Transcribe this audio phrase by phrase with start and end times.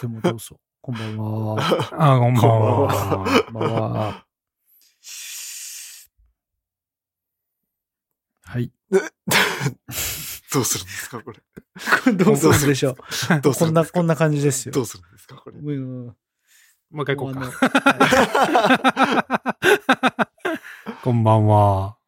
[0.00, 0.56] でもどうぞ。
[0.80, 1.56] こんばんは。
[1.92, 3.44] あ、こんばんは。
[3.46, 4.24] こんばんは。
[8.44, 8.70] はい。
[10.52, 11.38] どうするんですか、これ。
[11.38, 11.42] こ
[12.06, 12.96] れどうするんでしょう。
[13.42, 14.72] どうすこんな、こんな感じですよ。
[14.72, 15.58] どうするんですか、これ。
[15.58, 16.16] うん
[16.90, 17.52] もう一回行こうか。
[19.50, 20.28] あ
[21.04, 21.98] こんばんは。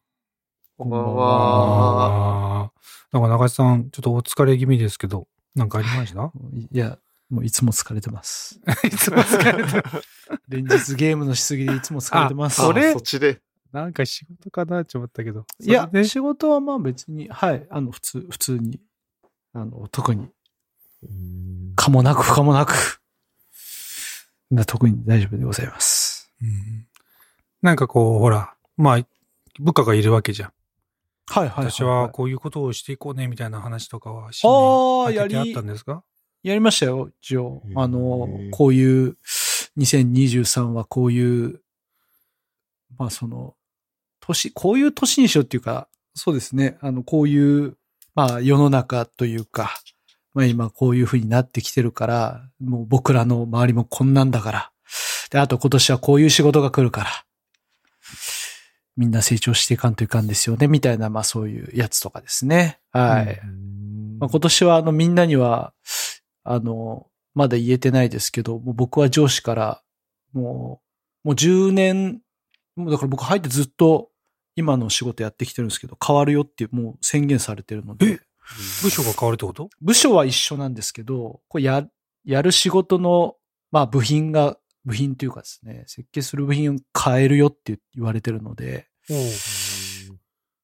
[0.78, 2.72] こんばんは。
[3.12, 6.20] なんか中地さん、ちょっとお疲れ気味ですけど、なんかありました？
[6.20, 6.98] のいや、
[7.30, 8.60] もういつも疲れてます。
[8.84, 9.84] いつも疲れてる。
[10.48, 12.60] 連日ゲームのしすぎでいつも疲れてます。
[12.60, 13.40] あそれそっちで。
[13.72, 15.46] なんか仕事かなって思ったけど。
[15.60, 18.80] いや仕事はまあ別に、はい、あの、普通、普通に、
[19.52, 20.28] あの、特に、
[21.76, 23.00] かもなく不可もなく、
[24.50, 26.32] な特に大丈夫でございます。
[26.42, 26.86] うん
[27.62, 29.06] なんかこう、ほら、まあ、
[29.58, 30.52] 部下がいるわけじゃん。
[31.26, 34.60] はいはいはい、私はこういうことをしていこうね、みたいな話とかは、あー新年
[35.02, 36.02] 明けてやりあったんですか？
[36.42, 37.62] やりましたよ、一応。
[37.76, 39.16] あの、こういう、
[39.78, 41.60] 2023はこういう、
[42.98, 43.54] まあその、
[44.20, 47.76] 年、こういう年にしようっていうか、そうですね、あの、こういう、
[48.14, 49.74] まあ世の中というか、
[50.34, 54.72] まあ今こういう風になってきてるから、もう僕らの周りもこんなんだから、
[55.30, 57.10] で、あと今年はこういう仕事が来るから、
[58.96, 62.80] みんな成長していかんといかんですよね、みたいな、まあそういうやつとかですね。
[62.90, 63.40] はい。
[64.18, 65.72] まあ、今年はあのみんなには、
[66.52, 69.82] あの、まだ言えてないですけど、もう僕は上司から、
[70.32, 70.82] も
[71.24, 72.22] う、もう10年、
[72.74, 74.10] もうだから僕入ってずっと
[74.56, 78.20] 今の仕事やってきてるんですけど、変わるよってもう宣言されてるのえで、
[78.82, 79.70] 部署が変わるってこと？
[79.80, 81.86] 部署は一緒なんですけど、これや、
[82.24, 83.36] やる仕事の、
[83.70, 88.88] まあ部品が、部品というかですね、設計する部品を変えるよって言われてるので、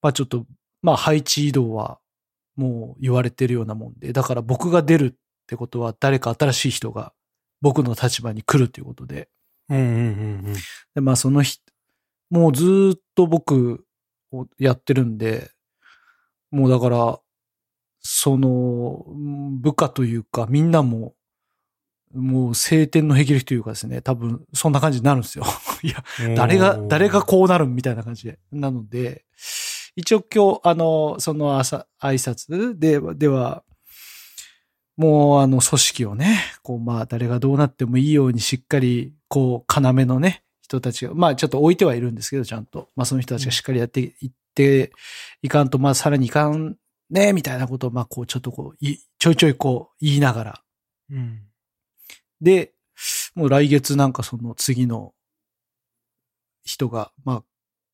[0.03, 0.47] まあちょっと、
[0.83, 2.01] まあ配置移動は
[2.57, 7.13] もう言われてるようなもんで、だから僕が出るってことは誰か新しい人が
[7.61, 9.29] 僕の立場に来るということで、
[9.69, 10.55] うんうんうんうん。
[10.95, 11.63] でまあその人、
[12.31, 13.85] もうずーっと僕
[14.33, 15.51] をやってるんで、
[16.51, 17.21] もうだから、
[18.01, 21.15] その、うん部下というかみんなも、
[22.13, 25.45] もう晴天の霹靂というかですね、多分そんな感じになるんですよ。
[25.83, 28.41] いや、誰が、誰がこうなるみたいな感じで。
[28.51, 29.25] なので、
[29.95, 33.63] 一応今日、あの、その朝、挨拶で、では、
[34.97, 42.89] もうあの組織をね、こうまあ誰がどうなってもいいようにしっかり、こう、要のね、人たちが、まあちょっと置いてはいるんですけど、ちゃんと。
[42.97, 44.93] まあその人たちがしっかりやっていって
[45.43, 46.77] いかんと、まあさらにいかん
[47.11, 50.63] ね、みたいなことを、まあこうちょっとこう、いちょいちょいこう言いながら、
[51.11, 51.43] うん。
[52.41, 52.73] で、
[53.35, 55.13] もう来月なんかその次の
[56.65, 57.45] 人が、まあ、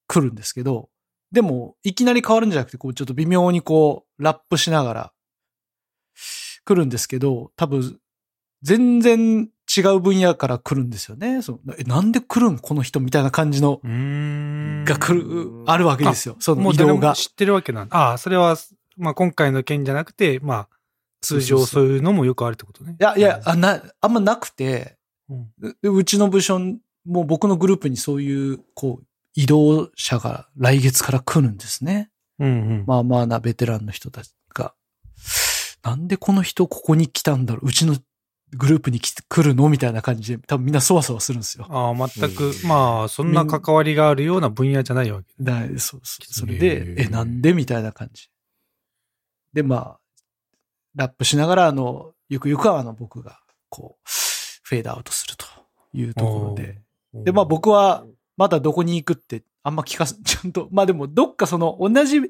[0.08, 0.88] 来るんですけど、
[1.30, 5.12] でも、いきなり変わるんじゃなくて、こう、ちょっと微妙にこう、ラップしながら、
[6.64, 7.98] 来るんですけど、多分、
[8.62, 11.42] 全然違う分野から来るんですよね。
[11.42, 13.80] そのえ、なんで来るんこの人みたいな感じの。
[13.82, 16.36] が来る、あるわけですよ。
[16.38, 17.14] その移動が。
[17.14, 17.96] 知ってるわけなんだ。
[17.96, 18.56] ああ、それは、
[18.96, 20.68] まあ今回の件じゃなくて、まあ、
[21.22, 22.96] 通常そういうのもよくあるってことね。
[23.00, 24.96] いや、いや、あな、あんまなくて、
[25.28, 32.10] うんでうちの部署もう僕のグループにそういう、こう、移動者が来月から来るんですね。
[32.38, 32.50] うんう
[32.82, 32.84] ん。
[32.86, 34.74] まあまあなベテランの人たちが。
[35.82, 37.68] なんでこの人ここに来たんだろう？
[37.68, 37.96] うちの
[38.54, 39.68] グループに来るの？
[39.68, 41.66] みたいな感じで、多分みんなそわそわするんですよ。
[41.70, 45.28] ああ、全く、うんまあ、そんな関わりがあるような分野じゃないわけ。
[45.40, 46.00] だそうそう。
[46.04, 47.54] それへで、ーえ、なんで？
[47.54, 48.28] みたいな感じ。
[49.52, 49.98] で、まあ、
[50.94, 54.08] ラップしながら、あの、ゆくゆくはあの僕が、こう、
[54.62, 55.46] フェードアウトすると
[55.94, 56.78] いうところで。
[57.14, 58.04] で、まあ僕は、
[58.36, 62.20] まだどこに行くって、あんま聞かす、ちゃんと、まあでも、どっかその、同じ、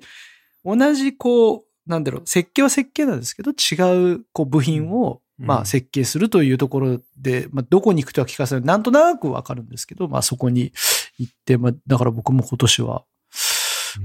[0.65, 5.47] 同じ、こう、なんだろう、設計は設計なんですけど、違う、こう、部品を、うん。
[5.47, 8.65] まあ、設計するというところで、まあ、どこに行くとは聞かせない。
[8.65, 10.73] なんとなくわかるんですけど、まあ、そこに
[11.19, 13.05] 行って、まあ、だから僕も今年は、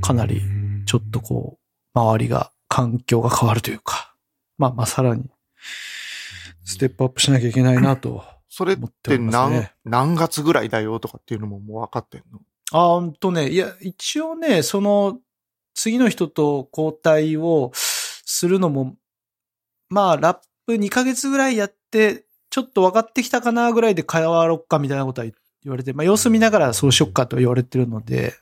[0.01, 0.41] かなり、
[0.85, 4.13] ちょっとこう、周りが、環境が変わるというか、
[4.57, 5.29] まあ、まあ、さらに、
[6.63, 8.23] ステップアップしなきゃいけないなと。
[8.49, 12.39] それって何、何月ぐらいだよとかっていうのももう分かってんの？
[12.71, 15.19] あほんとね、いや、一応ね、その、
[15.77, 18.95] 次の人と交代をするのも、
[19.89, 28.33] まあ、ラップ2ヶ月ぐらいやって、ちょっと分かってきたかなぐらいで変わろっかみたいなことは言われて、まあ、様子見ながらそうしよっかと言われてるので、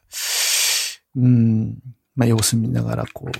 [1.18, 1.78] うん、
[2.16, 3.32] まあ、様子見ながら、こう、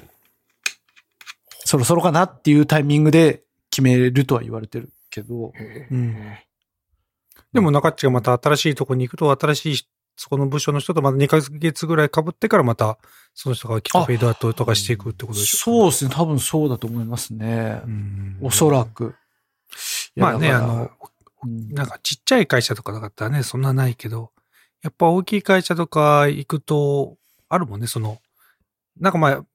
[1.64, 5.54] そろそろかなっていうタイミングで決めるとは言われてるけど、
[5.90, 6.38] うん
[7.54, 12.98] でも中っちがまた新しいとこに行くと、新しい、そこの部署の人とまた2ヶ月ぐらい被ってからまた、
[13.34, 17.82] その人がキックフェードアウトとかしていくってことでしょそうですね、多分そうだと思いますね。
[17.86, 19.16] うんおそらく。
[20.16, 20.92] まあね、あの、
[21.44, 24.32] うんなんかちっちゃい会社とかだったらね、そんなないけど、
[24.82, 27.18] やっぱ大きい会社とか行くと、
[27.50, 28.20] あるもんね、その、
[29.00, 29.46] なんかまあ、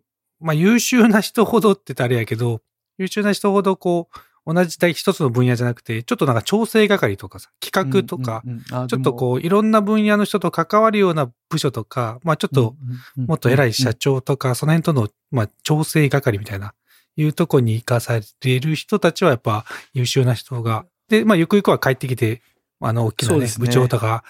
[0.40, 2.60] まあ優秀な人ほどって言ったらあれやけど、
[2.98, 12.74] 優秀な人ほどこう、同じ一つの分野じゃなくて、ちょっとなんか調整係とかさ、企画とか、うんうんうんあちょっとこう、いろんな分野の人と関わるような部署とか、まあちょっと、
[13.16, 16.74] もっと偉い社長とか、その辺との、まあ、調整係みたいな、
[17.16, 22.40] いうとこに行かされる人たちはやっぱ優秀な人が、で、まあ、ゆくゆくは帰ってきて、
[22.80, 23.50] あの、大きなね、ね。
[23.58, 24.24] 部長とか、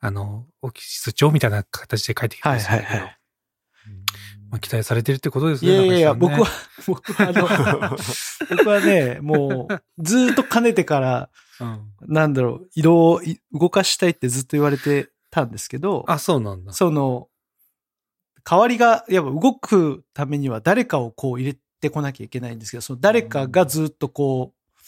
[0.00, 3.18] あの、オフィス長みたいな形で帰ってきてはいますけど、はいはい。
[4.52, 5.72] まあ、期待されてるってことですね。
[5.72, 6.50] いやいやいや、僕中は、
[6.86, 7.96] 僕はあの、
[8.54, 16.74] 僕はね、もう、ずーっとかねてから、西さんね、なんだろう、移動、い動かしたいってずっと言われてたんですけどうん。、あ、そうなんだ。
[16.74, 17.28] その、
[18.44, 24.82] 代わりが、やっぱ動くためには誰かをこう入れてこなきゃいけないんですけど、その誰かがずっとこう、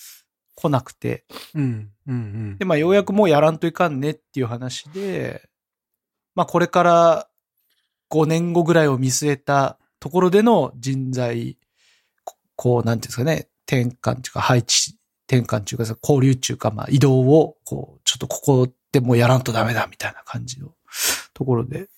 [0.57, 1.25] 来なくて、
[1.55, 2.67] うん、うん、うんで、。
[2.67, 5.49] まあ、ようやくもうやらんといかんねっていう話で、
[6.35, 7.29] まあ、これから
[8.15, 11.59] 5年後ぐらいを見据えたところでの人材、
[12.23, 14.97] ここう、なんていうんですかね、転換っていうか、配置、
[15.27, 20.73] 転換っていうかさ、交流っていうか、まあ、移動を、こう、ちょっとここでもうやらんとダメだみたいな感じの
[21.33, 21.89] ところで、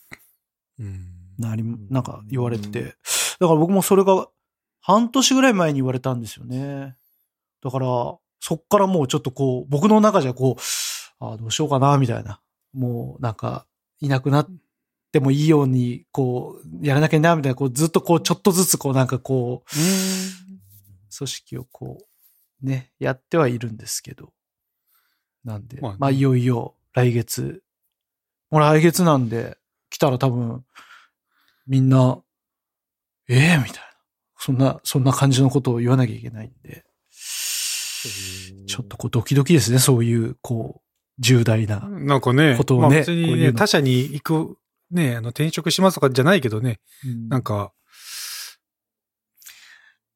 [0.78, 2.94] うんなり、なんか言われてて、
[3.38, 4.28] だから僕もそれが
[4.80, 6.96] 半年ぐらい前に言われたんですよね。
[7.62, 7.86] だから、
[8.40, 10.62] そっからもうちょっとこう、僕の中じゃこう、
[11.18, 12.40] ああ、どうしようかな、みたいな。
[12.72, 13.66] もうなんか、
[14.00, 14.48] いなくなっ
[15.12, 19.70] てもいいように、こう、やらなきゃなみたいな、こう、ずっとこう、ちょっとずつこう、なんかこう、
[21.16, 21.98] 組織をこ
[22.62, 24.32] う、ね、やってはいるんですけど。
[25.44, 27.62] なんで、まあねまあ、いよいよ来月、
[28.50, 29.56] もう来月なんで、
[29.90, 30.64] 来たら多分、
[31.66, 32.20] みんな、
[33.28, 33.80] ええみたいな。
[34.38, 36.84] そんな、そんな感じのことを言わなきゃいけないんで、
[38.66, 40.82] ちょっとこうドキドキですね、そういう、こう、
[41.18, 41.80] 重大な。
[41.80, 44.58] なんかね、ことをねまあ別にね、こういうの他社に行く、
[44.90, 47.28] ね、あの、転職しますとかじゃないけどね、うん。
[47.28, 47.72] なんか、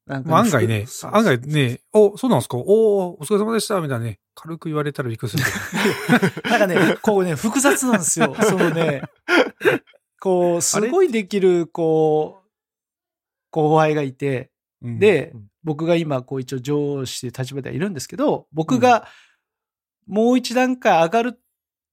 [0.07, 2.57] なんかまあ案外ね、案外ね、お、そうなんですか？
[2.57, 5.43] おお疲れ様でしたみたいなね、軽く言われたらびっくりする。
[6.49, 8.35] なんかね、こうね、複雑なんですよ。
[8.41, 9.03] そのね、
[10.19, 12.49] こう、すごいできる、こう、
[13.51, 14.51] 後輩がいて、
[14.81, 19.07] うん、でうん、僕が今、こう一応上司で立場ではいるんですけど、僕が
[20.07, 21.39] もう一段階上がる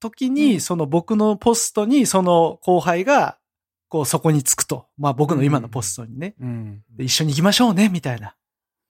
[0.01, 3.39] 時に、うんその僕のポストに、その後輩が、
[3.89, 4.87] こうそこにつくと。
[4.99, 6.35] まあ僕の今のポストにね。
[6.41, 6.83] うん。
[6.91, 8.35] で一緒に行きましょうね、みたいな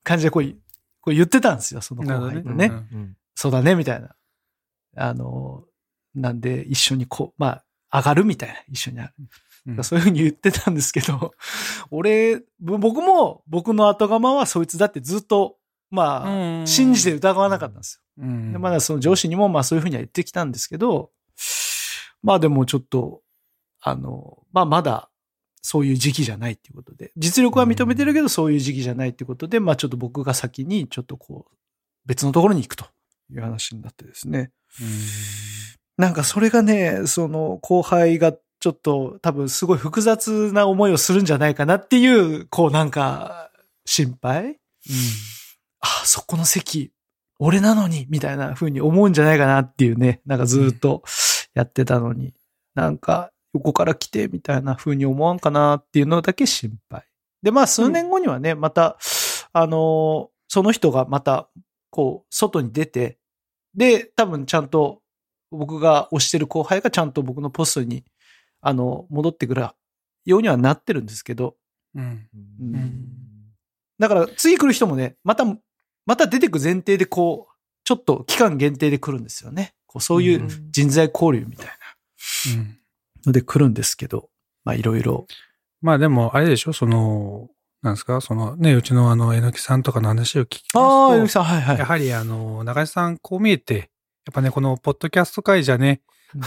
[0.03, 0.43] 感じでこう、
[1.01, 2.69] こう言ってたんですよ、その後輩とね。
[2.69, 4.09] ねうんそうだね、みたいな。
[4.97, 5.63] あの、
[6.13, 9.13] なんで一緒にこう、まあ、上がるみたいな、一緒に上がる。
[9.19, 9.29] うん
[9.83, 11.33] そういうふうに言ってたんですけど、
[11.91, 15.57] 俺、ぼ僕も僕の後釜はそいつだってずっと、
[15.91, 16.67] まあ、うん。
[16.67, 18.25] 信じて疑わなかったんですよ。
[18.25, 18.53] うん。
[18.53, 21.11] でまだその上司にもまあそういうふうには言ってきたんですけど、
[22.21, 23.21] まあでもちょっと、
[23.81, 25.09] あの、まあまだ
[25.61, 31.55] そういう時期じゃないっていうことで、実力は認めてるけどそういう時期じゃないっていうことで、まあちょっと僕が先にちょっとこう、
[32.05, 32.85] 別のところに行くと
[33.31, 34.51] いう話になってですね。
[35.97, 43.51] なんかそれがね、その後輩がちょっと多分すごい複雑な思いをするんじゃないかなっていう、こうなんか
[43.85, 44.59] 心配
[45.81, 46.91] あ、そこの席、
[47.39, 51.03] 俺なのに、みたいな風に思うんじゃないかなっていうね、なんかずっと
[51.53, 52.33] やってたのに、
[52.75, 57.03] なんか横から来て、みたいな風に思わんかなっていうのだけ心配。
[57.41, 58.97] で、まあ数年後にはね、また、
[59.53, 61.49] あの、その人がまた、
[61.89, 63.17] こう、外に出て、
[63.75, 65.01] で、多分ちゃんと
[65.51, 68.03] 僕が推してる後輩がちゃんと僕のポストに、
[68.61, 69.67] あの、戻ってくる
[70.25, 71.55] ようにはなってるんですけど、
[71.95, 72.27] うん。
[72.61, 72.75] うん。
[72.75, 73.05] ん。
[73.97, 75.45] だから次来る人もね、また、
[76.09, 79.75] また出てく前提でこう、ちょっと期間限定で来るんですよね。
[79.85, 81.73] こうそういう人材交流みたいな。
[82.55, 82.77] うん。
[83.27, 84.29] ので来るんですけど、
[84.63, 85.27] まあいろいろ。
[85.83, 86.73] まあでも、あれでしょ？
[86.73, 87.49] その、
[87.83, 88.21] なんですか？
[88.21, 91.77] そのね、うちのあの、えのきさんとかの話を聞きああ、ゆますと、きさん、はいはい。
[91.77, 93.87] やはりあの、中井さん、こう見えて、やっ
[94.33, 96.01] ぱね、このポッドキャスト会じゃね、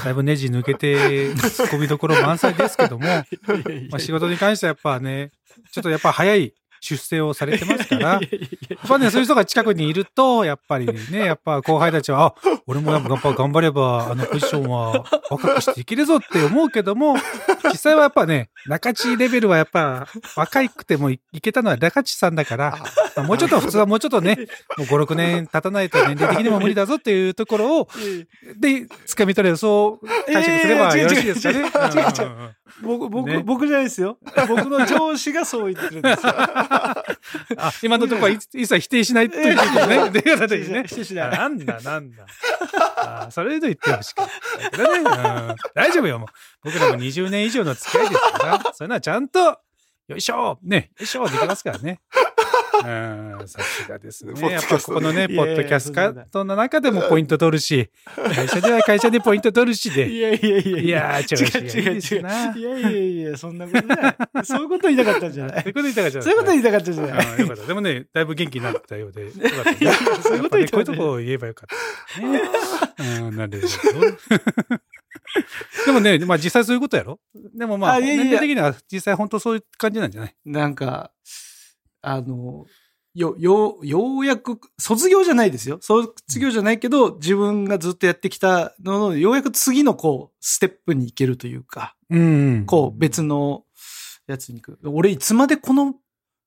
[0.05, 3.07] だいぶネジ抜けて、突っ込みどころ満載ですけども、
[3.91, 5.31] まあ仕事に関してはやっぱね、
[5.71, 6.53] ちょっとやっぱ早い
[6.83, 12.35] 出世をされてますから、 やっぱね、そういう人が近くにいると、やっぱりね、 やっぱ後輩たちは、あ、
[12.67, 17.17] 俺もやっぱ頑張れば、あのポジションは若くしていけるぞって思うけども、
[17.71, 22.77] 実際はやっぱね、中地レベルはやっぱ若くてもいけたのは中地さんだから、
[23.17, 24.37] まあもうちょっと普通はもうちょっとね、
[24.77, 27.89] もう5、6年経たないと年齢的にも無理だぞっていうところを、
[28.59, 31.71] で、掴み取れる、そう解釈すればよろしいですかね。
[32.81, 34.19] 僕、僕、ね僕じゃないですよ。
[34.49, 36.33] 僕の上司がそう言ってるんですよ。
[36.35, 40.11] あ、今のところは一一切否定しないということね。
[40.11, 40.85] 出方でね。
[40.87, 42.27] 否定しないなんだ、なんだ。
[42.97, 44.29] あーそれで言ってほしかっ
[44.63, 44.99] たけどね。
[45.01, 46.29] うん大丈夫よ、もう。
[46.65, 49.59] 僕らも20年以上の付き合いですから、そういうのはちゃんと、
[50.09, 52.01] よいしょね、よいしょできますからね。
[52.85, 54.33] うん、さすがですね。
[54.51, 55.93] やっぱここのね、ポッドキャス
[56.31, 57.91] トの中でもポイント取るし、
[58.35, 60.03] 会社では会社でポイント取るしいで。
[60.21, 61.93] やいやいやいやー、違う違う。
[61.93, 62.23] いいです違う違う違う。
[62.23, 64.17] ないやいやいや、そんなことない。
[64.45, 66.23] そういうこと言いたかったんじゃないそういうこと言いたかった。
[66.23, 67.67] そういうこと言いたかったんじゃないうんよかった。
[67.67, 72.23] でもね、だいぶ元気になったようで、そういうこと言いたかったこういうとこを言えばよかった。
[72.23, 72.43] ね。
[73.21, 74.07] うん、なるほど。
[75.87, 77.19] でもね、まあ実際そういうことやろ？
[77.55, 80.35] でもまあ、年齢的には実際本当そういう感じなんじゃない？
[80.45, 81.11] なんか、
[82.03, 82.67] あの、
[83.15, 85.79] よ、よ、ようやく、卒業じゃないですよ。
[85.81, 93.65] 卒業じゃないけど、自分がずっとやってきたのの、ようやく次のこう、ステップに行けるというか、うんこう、別の
[94.27, 94.79] やつに行く。
[94.85, 95.95] 俺いつまでこの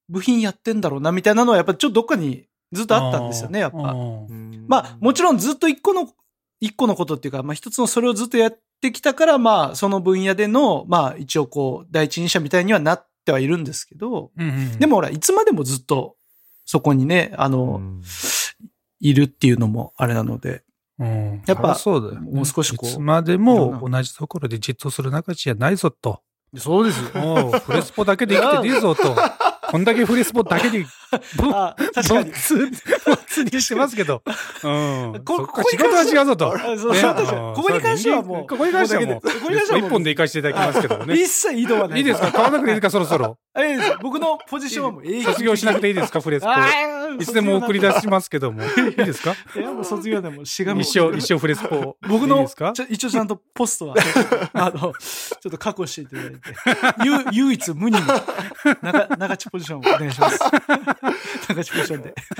[0.09, 3.95] 部品やってんだろうな、みたいなのはやっぱちょっとどっかにずっとあったんですよね、やっぱ。
[4.67, 6.09] まあ、もちろんずっと一個の、
[6.59, 16.15] 一個のことっていうか、まあ一つのそれをずっとやってきたから、まあその分野での、まあ一応こう、第一人者みたいにはなってはいるんですけど、うんうんでもほら、いつまでもずっと
[16.65, 18.01] そこにね、あの、うん。
[19.01, 20.63] いるっていうのもあれなので、
[20.97, 21.43] うん。
[21.45, 22.31] やっぱそうだよね。
[22.31, 22.89] もう少しこう。
[22.89, 26.21] いつまでも同じところでじっとする仲じゃないぞと。
[26.57, 27.21] そうですよ。
[27.21, 29.15] もうフレスポだけで生きてねえぞと。
[29.69, 30.85] こんだけフレスポだけで、
[31.51, 32.31] あ、確かに。
[32.31, 34.21] 通 にしてますけど。
[34.63, 35.21] うん。
[35.25, 36.53] ここ仕事は違うぞと。
[36.53, 41.15] あそうここに関してはもうここに関してはもう、ここに関してはもう一本で行かせていただきますけどもね。
[41.15, 41.99] 一切移動はない。
[41.99, 42.31] いいですか？
[42.31, 42.89] 買わなくていいですか？
[42.89, 43.37] そろそろ。
[43.57, 46.19] え僕のポジションはもう永遠卒業しなくていいですか？
[46.21, 46.49] フレスポ。
[47.21, 48.61] いつでも送り出しますけども。
[48.63, 49.35] いいですか？
[49.55, 51.97] いや、もう卒業でもうしがみ一生、一生フレスポ。
[52.07, 52.45] 僕の
[52.89, 53.95] 一応ちゃんとポストは、
[54.53, 54.87] あの、ちょ
[55.47, 56.37] っと確保していただいて、
[57.31, 58.07] ゆ唯一無二の
[58.81, 60.39] 長、長地ポジションをお願いします。
[61.47, 62.15] 長地ポジションで。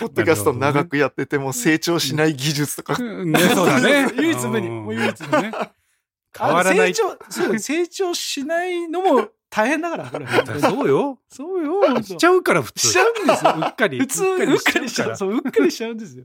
[0.00, 2.96] ポッドキャスト長くやってても成長しない技術とか。
[2.98, 4.08] うんね、そうだね。
[4.16, 5.52] 唯一無二んもう唯一無ね。
[6.38, 6.90] 変わらない。
[6.90, 10.26] あ成長、そう、成長しないのも大変だから、これ。
[10.60, 11.18] そうよ。
[11.28, 12.02] そうよ。
[12.02, 12.88] しちゃうから普通。
[12.88, 13.54] しちゃうんですよ。
[13.56, 13.98] うっかり。
[13.98, 15.16] 普通、うっかりしちゃう。
[15.16, 16.24] そう、うっかりしちゃうんですよ。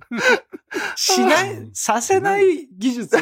[0.96, 3.18] しない、させない技術。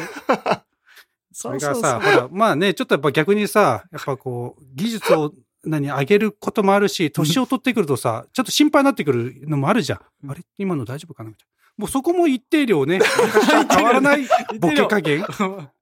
[1.34, 5.34] それがさ、ほら、まあね、ちょっとやっぱ逆にさ、やっぱこう、技術を
[5.64, 10.00] 何、上げることもあるし、年を取ってくるとさ、ちょっと心配になってくるのもあるじゃん。
[10.24, 10.32] うん。
[10.32, 10.42] あれ？
[10.58, 11.30] 今の大丈夫かな？
[11.30, 11.52] みたいな。
[11.78, 13.00] もうそこも一定量ね、
[13.72, 14.28] 変わらない
[14.60, 15.26] ボケ加減。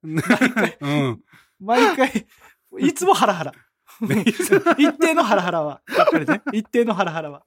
[0.04, 1.20] うん。
[1.60, 2.28] 毎回、
[2.80, 3.54] いつもハラハラ。
[4.78, 7.44] 一定のハラハラは、やっぱりね、一定のハラハラは、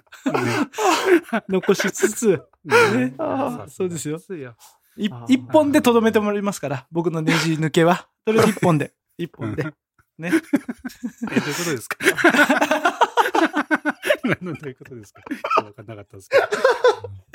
[1.48, 3.14] 残しつつ、ね。
[3.68, 4.18] そうですよ。
[4.96, 8.06] 一本でとどめてもらいますから、僕のネジ抜けは。
[8.26, 8.92] とりあえず一本で。
[9.16, 9.72] 一本で。
[10.22, 10.32] ね。
[11.30, 11.98] え、どういうことですか？
[14.24, 15.22] 何のどういうことですか？
[15.62, 16.42] 分かんなかったですけど。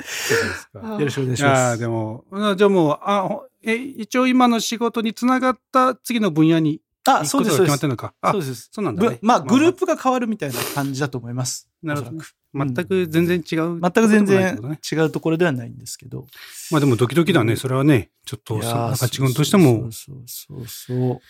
[0.00, 0.88] そうですか？
[0.94, 1.76] よろしくお願いします。
[1.76, 7.56] ーでも、うんじゃあもう、あ、ほえ、一応今の仕事につながった次の分野にあ、行そうです。
[7.58, 8.14] 決まってるのか？
[8.20, 8.68] あそう、です。
[8.72, 9.18] そうなんだねぶ。
[9.22, 11.68] まあ、グループが変わるみたいな感じだと思います。
[11.82, 12.18] なるほど
[12.54, 13.80] 全く全然違う。
[13.80, 16.26] 全く全ことないってこと然ね違うところではないんですけど。
[16.70, 17.52] まあでもドキドキだね。
[17.52, 21.20] うんそれはね、ちょっと、いやー中地君としても、そうそうそうそう。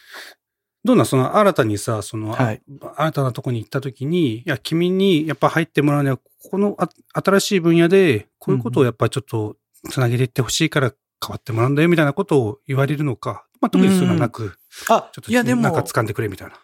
[0.84, 6.88] どうなんその新たにさ、その、はいあ新たなとこに行った時に、いや、君にやっぱ入ってもらうには、ここのあ
[7.20, 9.56] 新しい分野で、こういうことをやっぱちょっと
[9.90, 10.92] つなげていってほしいから
[11.24, 14.56] 変わってもらうんだよみたいなことを言われるのか、まあ特にそういうのはなく、
[14.88, 16.54] あちょっ、といやでも、なんか掴んでくれみたいな。
[16.54, 16.58] い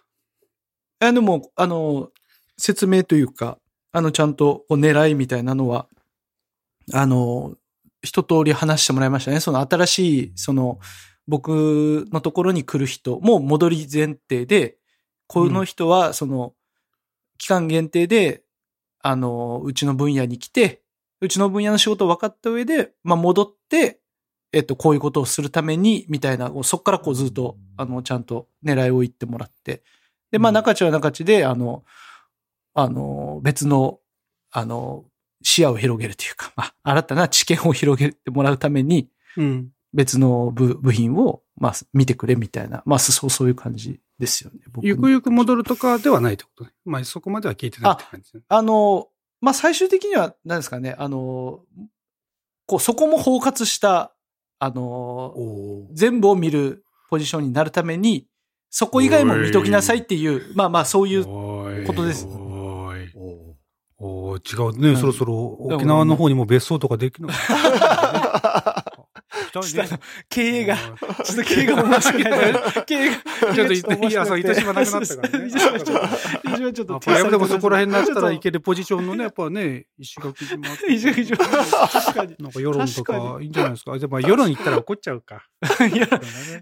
[1.00, 2.10] やでも、あの、
[2.56, 3.58] 説明というか、
[3.92, 5.86] あの、ちゃんとこう狙いみたいなのは、
[6.92, 7.54] あの、
[8.02, 9.40] 一通り話してもらいましたね。
[9.40, 10.78] その新しい、その、
[11.26, 14.76] 僕のところに来る人も戻り前提で、
[15.26, 16.52] この人は、その、
[17.38, 18.42] 期間限定で、
[19.00, 20.82] あの、うちの分野に来て、
[21.20, 24.00] うちの分野の仕事を分かった上で、まあ、戻って、
[24.52, 29.82] えっと、こういうことをするために、みたいな、そこからこうずっと、あの、ちゃんと狙いを言ってもらって。
[30.30, 31.84] で、まあ、中地は中地で、あの、
[32.74, 34.00] あの、別の、
[34.50, 35.04] あの、
[35.42, 39.70] 視野を広げるというか、まあ、新たな知見を広げてもらうために、うん。
[39.94, 44.58] 別の部部品を、まあ、見てくれみたいな、まあ、そう、そういう感じですよね。
[44.72, 46.70] 僕ゆくゆく戻るとかではないってことね。
[46.84, 48.42] まあそこまでは聞いてないって感じですね。
[48.48, 49.08] あの、
[49.40, 51.60] まあ、最終的には、何ですかね、あの、
[52.66, 54.14] こう、そこも包括した、
[54.58, 58.26] あの、お全部を見るポジションになるために、
[58.70, 62.26] そこ以外も見ときなさいっていう、まあまあそういう、おことです。
[62.26, 62.64] お
[64.36, 64.78] 違う。
[64.78, 67.38] ね、うんそろそろ沖縄の方にも別荘とかできるのか
[69.60, 70.00] な行きたいね。
[70.28, 72.24] 経営が、うんちょっと経営が面白い。
[72.24, 73.16] 経営が。
[73.54, 75.92] ちょっと糸いやそう糸島なくなったからね 糸島ちょっと、
[76.48, 80.66] 糸島ちょっとでもそこら辺になったらいいけるポジションのね、やっぱね、石垣島。
[80.88, 82.34] 石垣島確かに。
[82.38, 83.98] なんか世論と確かかいいんじゃないですか。
[83.98, 85.42] でも世論行ったら怒っちゃうか。
[85.92, 86.08] いや、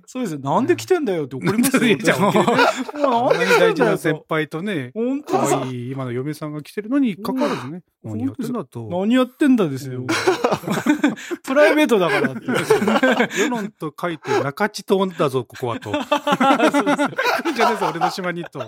[0.06, 0.40] そうですよ。
[0.40, 1.96] なんで来てんだよって怒りますよ。
[1.96, 4.26] じゃあもう大事な先と。
[4.28, 4.92] 輩とね、
[5.26, 8.88] 可さ、愛い今の嫁さんが来てるのに関わらずね、うん何やってんだと。
[8.90, 10.04] 何やってんだですよ。
[11.44, 12.47] プライベートだからって。
[13.38, 15.92] 世論と書いて中地島だぞ、ここはと。
[15.94, 18.59] 来るんじゃねえぞ、俺の島にと。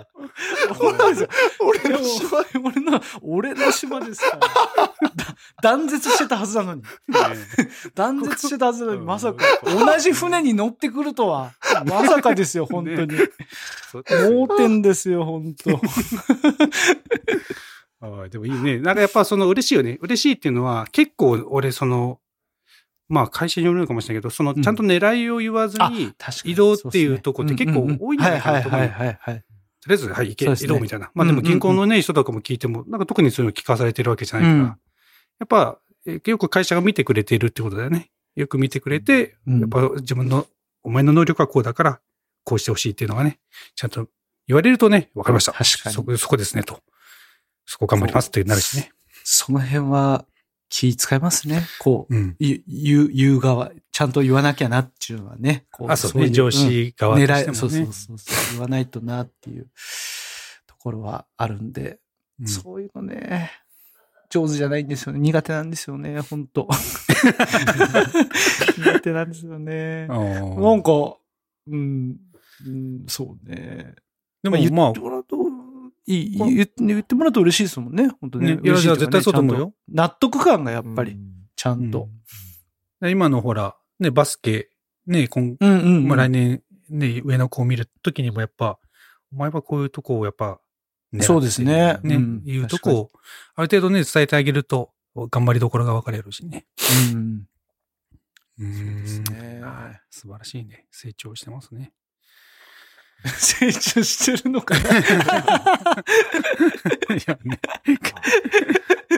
[0.79, 1.29] 本当ですよ。
[1.59, 4.39] 俺でもの島俺の、俺の島ですから。
[4.39, 6.83] だ断絶してたはずなのに。
[7.93, 11.51] 断絶してたはずなのに、まさか、同じ船に乗ってくるとは。
[11.85, 13.17] まさかですよ、本当に。
[14.31, 15.81] 盲点ですよ、本当。
[18.01, 18.79] ああでもいいね。
[18.79, 19.97] なんかやっぱその嬉しいよね。
[20.01, 22.19] 嬉しいっていうのは結構俺その、
[23.07, 29.43] まあ会社によるのかもしれないけど、そのうんちゃんと狙いを言わずに、確移動っていうとこって結構多いんじゃないかなと思うはいはいはい。
[29.81, 31.11] とりあえず、はい、行け、移動みたいな。
[31.13, 34.79] まあでも銀行のね、人とかも聞いても、なんか特にそういうの聞かされてるわけじゃないから、うん
[35.37, 38.09] やっぱ、えよく会社が見てくれているってことだよね。
[38.35, 40.47] よく見てくれて、うんやっぱ自分の、
[40.83, 41.99] お前の能力はこうだから、
[42.43, 43.39] こうしてほしいっていうのがね、
[43.75, 44.07] ちゃんと
[44.47, 45.51] 言われるとね、わかりました。
[45.51, 46.81] 確かにそこ、そこですね、と。
[47.65, 48.91] そこ頑張りますってなるしね。
[49.23, 50.25] その辺は
[50.69, 51.63] 気使いますね。
[51.79, 52.35] こう、うん。
[52.39, 55.65] 言う、言う側、ちゃんと言わなきゃなっていうのはね。
[55.71, 57.49] こあ、そうね、い上司側うんとしてもね。
[57.49, 58.35] 狙い、そうそうそうそう。
[58.53, 59.67] 言わないとなっていう
[60.67, 61.99] ところはあるんで、
[62.39, 63.51] うんそういうのね、
[64.29, 65.19] 上手じゃないんですよね。
[65.19, 66.67] 苦手なんですよね、本当
[68.77, 70.07] 苦手なんですよね。
[70.07, 70.15] な
[70.75, 71.15] んか、
[71.67, 72.17] うん、
[72.65, 73.95] うん、そうね。
[74.43, 74.93] でも、まあ
[76.07, 76.63] いい、言
[77.01, 78.55] ってもらうと嬉しいですもんね、本当ね。
[78.55, 82.03] ねいや嬉しとかいや絶対そうと思うよ納得感がやっぱり、うんちゃんと。
[82.03, 84.69] うん今のほら、ね、バスケ、
[85.05, 86.07] ね、今うんうん、うん。
[86.07, 88.79] まあ来年、ね、上の子を見るときにもやっぱ、
[89.31, 90.59] お前はこういうとこをやっぱ、
[91.13, 93.11] 狙ってそうですねね、うんいうとこを、
[93.55, 96.65] ある程度ね、伝えてあげると、頑張りどころが分かれるしね。
[97.13, 97.47] うん。
[98.57, 100.85] うんですねはい素晴らしいね。
[100.89, 101.91] 成長してますね。
[103.29, 104.93] 成長してるのかない
[107.27, 107.59] やね。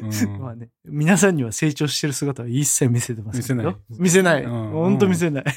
[0.01, 3.79] うんまあね、皆さんには成長してる姿は一切見せてませんよ。
[3.89, 4.43] 見見せない。
[4.43, 5.45] うんほんと見せない。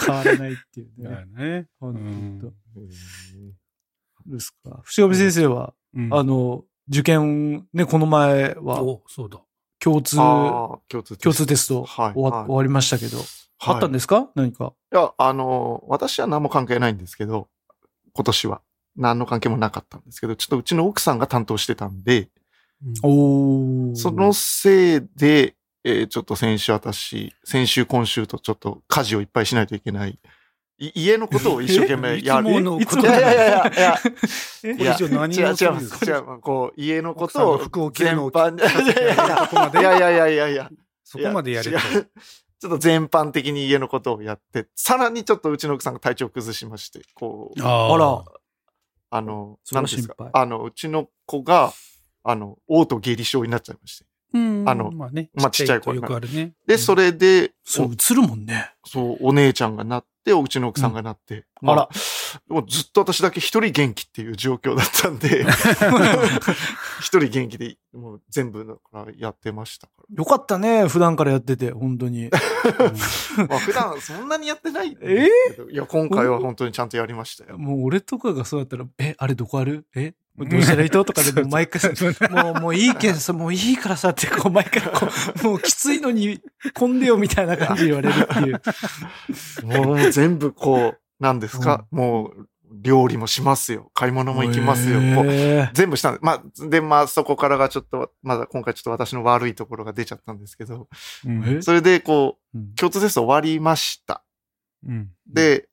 [0.00, 1.26] 変わらないっていうね。
[1.36, 1.66] ね。
[1.80, 2.52] ほんうんと。
[4.26, 4.80] ですか。
[4.84, 8.78] 伏上先生は、うんあの、受験、ね、この前は。
[8.78, 10.16] 共通、
[11.18, 11.84] 共通テスト。
[11.84, 13.18] 終わりましたけど、
[13.72, 14.28] あったんですか？
[14.34, 14.72] 何か？
[14.92, 17.48] いや、あの、私は何も関係ないんですけど、
[18.12, 18.60] 今年は。
[18.96, 22.28] 何の関係もなかったんですけど、ちょっとうちの奥さんが担当してたんで、
[23.02, 30.18] おーそのせいで、えーちょっと先週私、先週今週とちょっと家事をいっぱいしないといけない。
[30.78, 32.50] い家のことを一生懸命やる。
[32.80, 33.98] いつものいやいやいやいやいや。
[34.64, 34.74] え
[36.40, 40.70] こう家のことをの服を着る全のを般、いやいやいやそこまでいやいやいやいやいや。
[41.04, 41.72] そこまでやれとい。
[41.74, 42.10] や違う
[42.60, 48.24] ちょっと全般的に家のことをやって、さらにちょっとうちの奥さんが体調を崩しまして、こう、ああら、
[49.10, 51.72] あの、それなんていうんですかあの、うちの子が、
[52.22, 54.06] あの、嘔吐下痢症になっちゃいまして。
[54.32, 54.68] うん。
[54.68, 56.54] あのまあね、まあちっちゃいとよくあるね。
[56.66, 58.72] で、それで、そう、映るもんね。
[58.84, 61.44] そう、お姉ちゃんがなって、うちの奥さんがなって。
[61.60, 61.88] まあら、
[62.48, 65.44] もうずっと私だけ一人元気っていう状況だったんで、
[67.00, 72.30] 一人元気で、もう全部だからやってましたかよかったね、普段からやってて、本当に。
[72.30, 72.38] ら。
[73.48, 75.70] まあ普段そんなにやってないんですけど。
[75.70, 77.58] いや、今回は本当にちゃんとやりましたよ。
[77.58, 79.86] もう俺とかがそうだったら、え、あれどこある？
[79.94, 80.14] え？
[80.36, 81.04] どうしたらいいと？
[81.04, 81.90] とかでもう 毎回さ、
[82.28, 85.06] もう、もういいけんさ、もういいからさって、こう毎回こ
[85.42, 86.40] う、もうきついのに
[86.74, 89.82] 混んでよみたいな感じで言われるっていう。
[89.84, 93.90] もう全部こう、なんですか、もう、料理もしますよ。
[93.94, 95.00] 買い物も行きますよ。
[95.14, 96.24] こう全部したんです。
[96.24, 100.88] まあ、で、まあ、そこからがちょっと、まだ今回ちょっと私の悪いところが出ちゃったんですけど、
[101.62, 104.22] それで、こう、うん共通テスト終わりました。
[104.86, 105.68] うんで、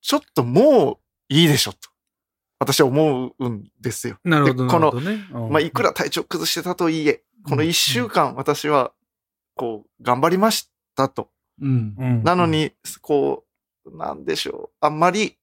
[0.00, 1.78] ちょっともういいでしょ、と。
[2.60, 4.18] 私は思うんですよ。
[4.24, 8.92] なるほど、でこのまあ、いくら体調崩してたといえ、この一週間私は、
[9.56, 11.30] こう、頑張りましたと。
[11.60, 11.94] うん。
[11.98, 13.43] うんなの、に、こう、
[13.92, 14.76] なんでしょう。
[14.80, 15.36] あんまり、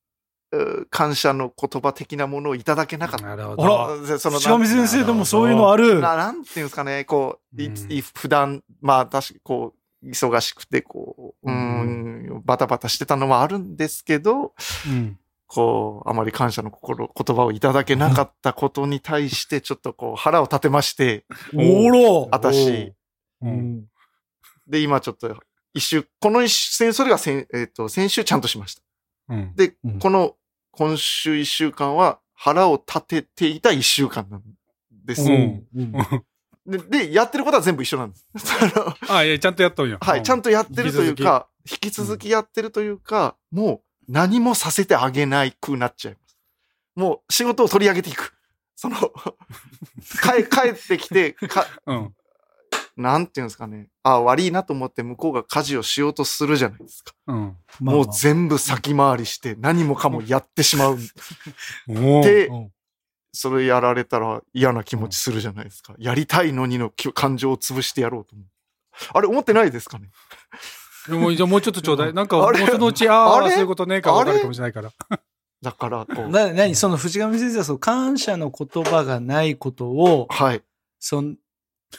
[0.89, 3.25] 感謝の言葉的なものをいただけなかった。
[3.25, 4.19] なるほあど。
[4.19, 5.99] その塩見先生でもそういうのある。
[6.01, 7.73] ななんていうんですかね、こう、いうん。
[7.89, 9.73] い普段、まあ、確かこ
[10.03, 14.53] う、忙しくて、こう、うーん、バタバタしてたのはあるんですけど、
[14.87, 15.17] うん。
[15.47, 22.93] こう、あまり感謝の心、言葉をいただけなかったことに対して、 ちょっとこう、腹を立てまして、おろ私、
[23.41, 23.85] ううんん。
[24.67, 25.37] で、今ちょっと、
[25.73, 28.81] 一週、この一週、それが先、えっ、と、先週ちゃんとしました。
[29.29, 29.55] うん。
[29.55, 30.35] で、うんこの、
[30.71, 34.43] 今週一週間は腹を立てていた一週間なん
[35.05, 35.21] です。
[35.23, 35.93] うんうん
[36.65, 38.27] でで、やってることは全部一緒なんです。
[38.61, 39.97] あ のあ、いや、ちゃんとやっとんよ。
[39.99, 40.43] はい、ちゃんと。
[40.43, 46.37] とやってるというか、引き続きやってるというか、もう何もさせてあげないくなっちゃいます。
[46.95, 48.33] もう仕事を取り上げていく。
[48.75, 48.97] その、
[50.21, 52.15] 帰帰ってきて、か、うん。
[52.97, 53.87] なんていうんですかね。
[54.03, 57.13] あ悪いなと思って向こうが家事をしようとするじゃないですか。
[57.27, 57.57] うん。
[57.79, 60.97] まあもう全部先回りして何もかもやってしまう。
[61.87, 62.71] でう、ん
[63.33, 65.95] それやられたら嫌な気持ちするじゃないですか。
[65.97, 68.47] やりたいのにのき感情を潰してやろうと思う。
[69.13, 70.09] あれ思ってないですかね？
[71.07, 72.13] でもじゃあもうちょっとちょうだい。
[72.13, 74.91] なんか、もあれうそのうち、ああ、そういうことねえか分かるかもしれないから。
[75.61, 76.29] だから、こう。
[76.29, 80.63] な、なに、その藤上先生はその感謝の言葉がないことを、はい。
[80.99, 81.35] その、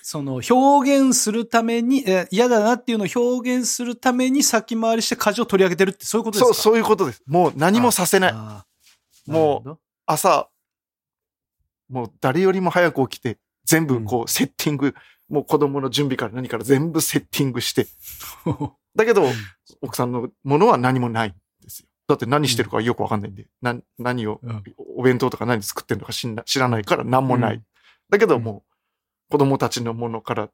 [0.02, 6.54] その表現するために、え嫌だなっていうのを表現するために先回りして舵を取り上げてるってそういうことですか？
[6.54, 7.22] そう、そういうことです。
[7.26, 9.30] もう何もさせない。
[9.30, 10.48] もう朝、
[11.90, 14.94] もう誰よりも早く起きて、全部こうセッティング、
[15.28, 17.86] もう子供の準備から何から全部セッティングして。
[18.96, 19.24] だけど、
[19.80, 21.88] 奥さんのものは何もないんですよ。
[22.08, 24.62] だって何してるかよくわかんないんで、な何を、うん
[24.96, 27.56] お弁当とか何作ってるのか知んな知らないから何もない。
[27.56, 27.66] うん
[28.10, 28.71] だけどもう、
[29.32, 30.50] 子供たちのものから、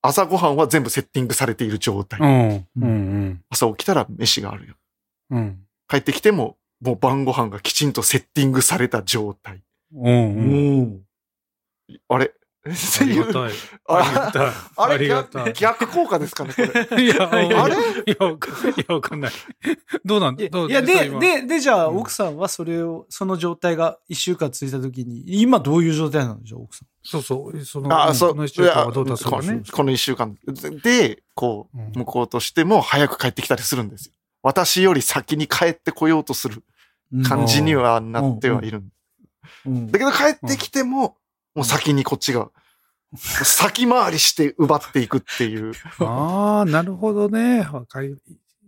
[0.00, 2.18] 朝ごはんは全部セッティングされている状態。
[2.20, 2.66] うん。
[2.80, 3.44] うん。
[3.50, 4.74] 朝起きたら飯があるよ。
[5.30, 5.58] うん。
[5.86, 9.62] 帰ってきても、もう晩ご飯がきちんとセッティングされた状態。
[9.94, 10.06] うん。
[10.06, 10.78] うん。
[10.78, 11.00] うん
[12.08, 12.32] あれ？
[12.66, 13.52] ありがたい。
[13.88, 14.52] ありがたい。
[14.76, 15.52] あれ逆。
[15.52, 17.02] 逆効果ですかね、これ。
[17.04, 17.46] いや、あれ？
[17.46, 19.32] いや、わかんない。
[20.04, 26.42] どうなんだどういや、で、で、で、じゃあ、うん奥さんはそれを、その状態が一週間続いたときに、今どういう状態なの？
[26.42, 26.88] じゃあ、奥さん。
[27.02, 28.30] そうそう、その、あ、そう。
[28.30, 29.62] この一週間はどうだったかね。
[29.72, 30.36] この一週間。
[30.82, 34.12] で、こう、うん向こうとしても早く帰ってきたりするんですよ。
[34.42, 36.62] 私より先に帰ってこようとする
[37.24, 38.78] 感じにはなってはいる。
[38.78, 41.16] うんだけど帰ってきても、
[41.56, 42.50] もう先にこっちが、
[43.16, 45.72] 先回りして奪っていくっていう。
[46.04, 47.66] ああ、なるほどね。
[47.72, 48.14] わかり、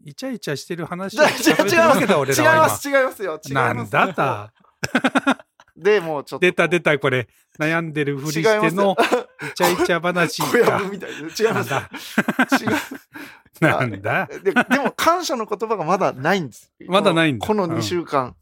[0.04, 2.62] イチャイチャしてる話てるわけだ、違い俺らは今。
[2.62, 3.40] ます、違いますよ。
[3.44, 3.74] 違います。
[3.76, 4.52] なんだった。
[5.76, 6.46] で、もうちょっと。
[6.46, 7.28] 出た出た、これ。
[7.58, 10.90] 悩んでるふりしての、イチャイチャ話小か籔。
[10.90, 11.18] みたいな。
[11.18, 11.70] 違います。
[11.70, 11.90] なんだ。
[12.58, 12.70] 違う。
[13.60, 14.26] なんだ。
[14.26, 16.72] ででも感謝の言葉がまだないんです。
[16.86, 18.34] まだないんだこの2週間、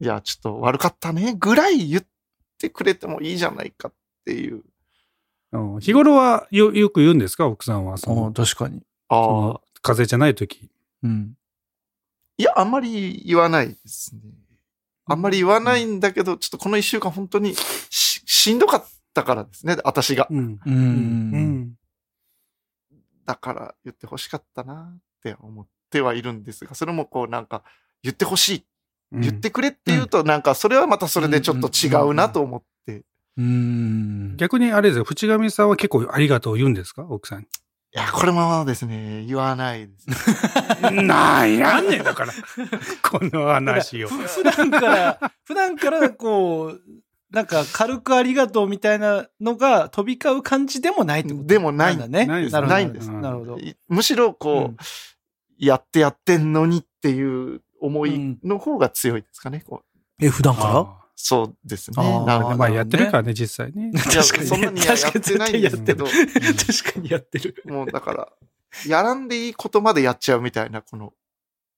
[0.00, 2.04] いや、ちょっと悪かったね、ぐらい言っ
[2.62, 3.92] てくれてもいいじゃないかっ
[4.24, 4.62] ていう。
[5.52, 7.46] うん日頃はよ、よく言うんですか？
[7.46, 7.98] 奥さんは。
[7.98, 8.82] そあの、確かに。
[9.08, 9.60] ああ。
[9.82, 10.70] 風邪じゃない時。
[11.02, 11.36] うん。
[12.38, 14.22] いや、あんまり言わないですね。
[15.04, 20.26] あんまり言わないんだけど、ちょっとこの1週間本当にししんどかったからですね、私が。
[20.30, 20.38] うん。
[20.54, 20.60] う。
[20.64, 21.74] うんん。
[23.26, 27.62] だから言ってほしかったなって思ってはいるんですが、それもこうなんか
[28.02, 28.64] 言ってほしい、
[29.12, 33.02] 言ってくれって言うとなんかそれはまたそれでちょっと違うなと思って。
[33.36, 34.36] うん。
[34.36, 37.02] 逆にあれですよ、淵上さんは結構ありがとう言うんですか？
[37.08, 37.44] 奥さんに。
[37.44, 37.48] い
[37.98, 40.08] や、これもですね、言わないです
[40.90, 41.02] ね。
[41.04, 42.32] なんやねんだから。
[43.02, 44.08] この話を。
[44.08, 46.80] 普段から、普段からこう、
[47.30, 51.46] なんか軽くありがとうみたいなのが飛び交う感じでもないってこと？
[51.46, 52.24] でもないんだね。
[52.26, 53.58] ないですないんですなるほど。
[53.58, 54.76] いむしろこう、うん
[55.58, 57.22] やってやってんのにってい
[57.54, 59.62] う思いの方が強いですかね。
[59.66, 59.82] こ
[60.20, 60.78] うえ、普段から？
[60.78, 61.96] あそうですね。
[61.98, 63.92] あまあやってるからね、実際ね。
[63.92, 67.62] 確かにねそんなにはやってないんですけど、確かにやってる。
[67.66, 68.32] もうだから、
[68.88, 71.12] やらんでいいことまでやっちゃうみたいな、この、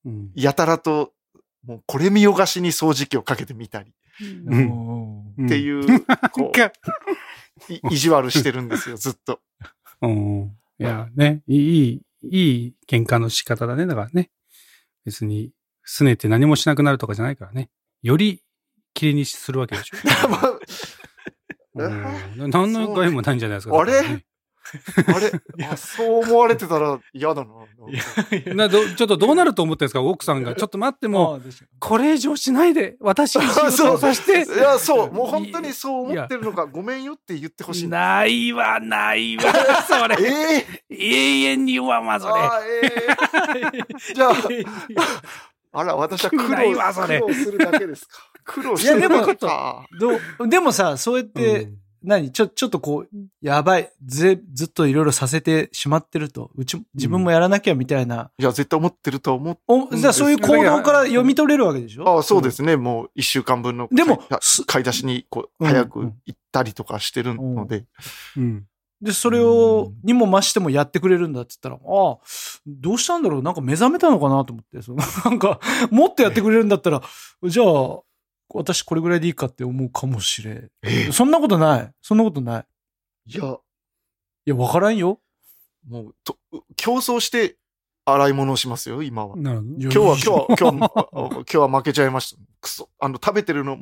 [0.04, 1.12] うんやたらと、
[1.66, 3.92] もうこれ見よがしに掃除機をかけてみたり
[4.46, 6.72] うんっていう、こか
[7.68, 9.40] う、い意地悪してるんですよ、ずっと。
[10.00, 10.56] うん。
[10.78, 13.86] いや、ね、いい、いい喧嘩の仕方だね。
[13.86, 14.30] だからね。
[15.04, 15.50] 別に、
[15.86, 17.70] 拗ねて何もしなくなるとかじゃないからね。
[18.02, 18.42] より、
[18.94, 19.96] 綺麗にするわけでしょ。
[20.28, 20.58] まあ
[21.76, 23.76] うん何の害もないんじゃないですか。
[23.76, 23.98] あれ？
[23.98, 25.66] あれ？
[25.66, 28.54] あ そう思われてたら嫌だな。
[28.54, 30.54] などちょっとどうなると思ってるんですか奥さんが。
[30.54, 31.42] ちょっと待ってもう、
[31.80, 34.50] これ以上しないで、私に仕事を させて。
[34.52, 37.88] いや、そう、もう本当にそう思ってるのか、ごめんよって言ってほしい。
[37.88, 39.42] ないわ、ないわ、
[39.82, 40.16] それ。
[40.20, 40.96] ええ？
[40.96, 42.32] 永遠に言わんわ、それ。
[42.34, 42.80] あえ
[44.10, 44.34] えじゃあ、
[45.74, 48.14] あら、私は苦労ないわそれ苦労するだけですか。
[48.44, 49.86] 苦労してるだけか。
[49.98, 51.70] どうでもさ、そうやって、
[52.02, 56.50] 何ちょ、ちょっとこう、やばい、ず、ずっといろいろさせてしまってると。
[56.54, 58.30] うち、自分もやらなきゃみたいな。
[58.38, 62.18] いや、絶対思ってると思っお、じゃあそういう行動から読み取れるわけでしょ？
[62.18, 62.76] あそうですね。
[62.76, 64.22] もう一週間分のでも
[64.66, 67.86] 買い出しにこううん早く行ったりとかしてるので。
[68.36, 68.66] うん。
[69.04, 72.18] で、それを、にも増してもやってくれるんだって言ったら、ああ、
[72.66, 73.42] どうしたんだろう？
[73.42, 77.02] なんか目覚めたのかなと思って、その、なんか、もっとやってくれるんだったら、
[77.42, 78.00] じゃあ、
[78.48, 80.70] 私これぐらいでいいかって思うかもしれん。
[80.82, 81.92] えそんなことない。
[82.00, 82.66] そんなことない。
[83.26, 85.20] いや、いや、わからんよ。
[85.86, 86.38] もう、と、
[86.74, 87.58] 競争して
[88.06, 89.36] 洗い物をしますよ、今は。
[89.36, 89.70] なるほど。
[89.76, 92.40] 今今日は、今日は、今日は、あ今日は負けちゃいました。
[92.62, 92.88] くそ。
[92.98, 93.76] あの、食べてるの、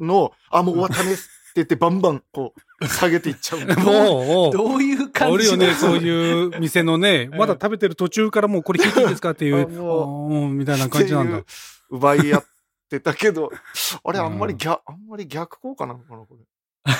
[0.00, 1.14] の、あ、もう終わったね
[1.56, 3.60] 言って、バンバン、こう、下げていっちゃう。
[3.80, 11.42] もう、どういう感じおるよね、そういう店のね、え まだ食べてる途中からもうこれ引いていいですかっていう、 あもあーみたいな感じなんだ。
[11.90, 12.44] 奪い合っ
[12.90, 13.50] てたけど、
[14.04, 16.44] あれ、うんあんまり逆、あんまり逆効果なのかな、これ。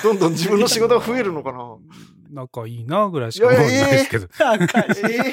[0.03, 1.77] どんどん自分の仕事が増えるのかな。
[2.31, 4.29] 仲いいな、ぐらいしか思わないですけど。
[4.38, 5.33] なんかえ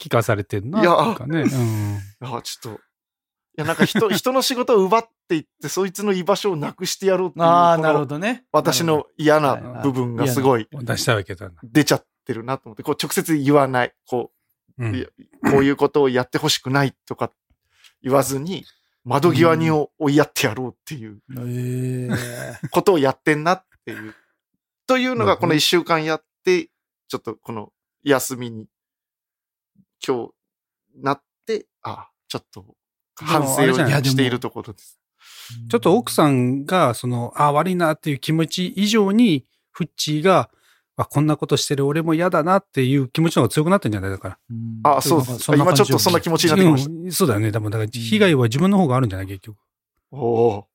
[0.00, 1.42] 聞かされてんな、いやなんかね。
[1.42, 2.80] うんあ、ちょっと。
[3.56, 8.44] いや、なんか人、 人の仕事を奪っていって、そいつの居場所をなくしてやろうっていう、ああ、なるほどね。
[8.52, 11.54] 私の嫌はいな部分がすごい出したわけだな。
[11.62, 13.94] 出ちゃってるなと思って、こう直接言わない。
[14.06, 14.30] こ
[14.78, 15.12] う、うん
[15.50, 17.32] こういうことをやってほしくないとか
[18.02, 18.66] 言わずに、
[19.04, 24.14] 窓際にを追いやってやろうっていうええことをやってんなっていう。
[24.86, 26.68] というのがこの一週間やって、
[27.08, 28.66] ちょっとこの休みに
[30.06, 30.32] 今日
[30.96, 32.75] なって、あちょっと
[33.16, 34.98] 反省をしているところです。
[35.68, 40.50] ちょっと奥さんが、その、あ、悪いなっていう気持ち以上に、フッチーが、
[40.96, 44.38] あ、こんなことしてる俺も嫌だなっていう気持ちの方が強くなってんじゃないだから。
[44.50, 45.52] うんあ、そうです。
[45.54, 46.90] 今ちょっとそんな気持ちになってきました。
[46.90, 47.50] うんそうだよね。
[47.50, 49.58] でも、だから、被害は自分の方があるんじゃない結局。
[50.10, 50.68] おお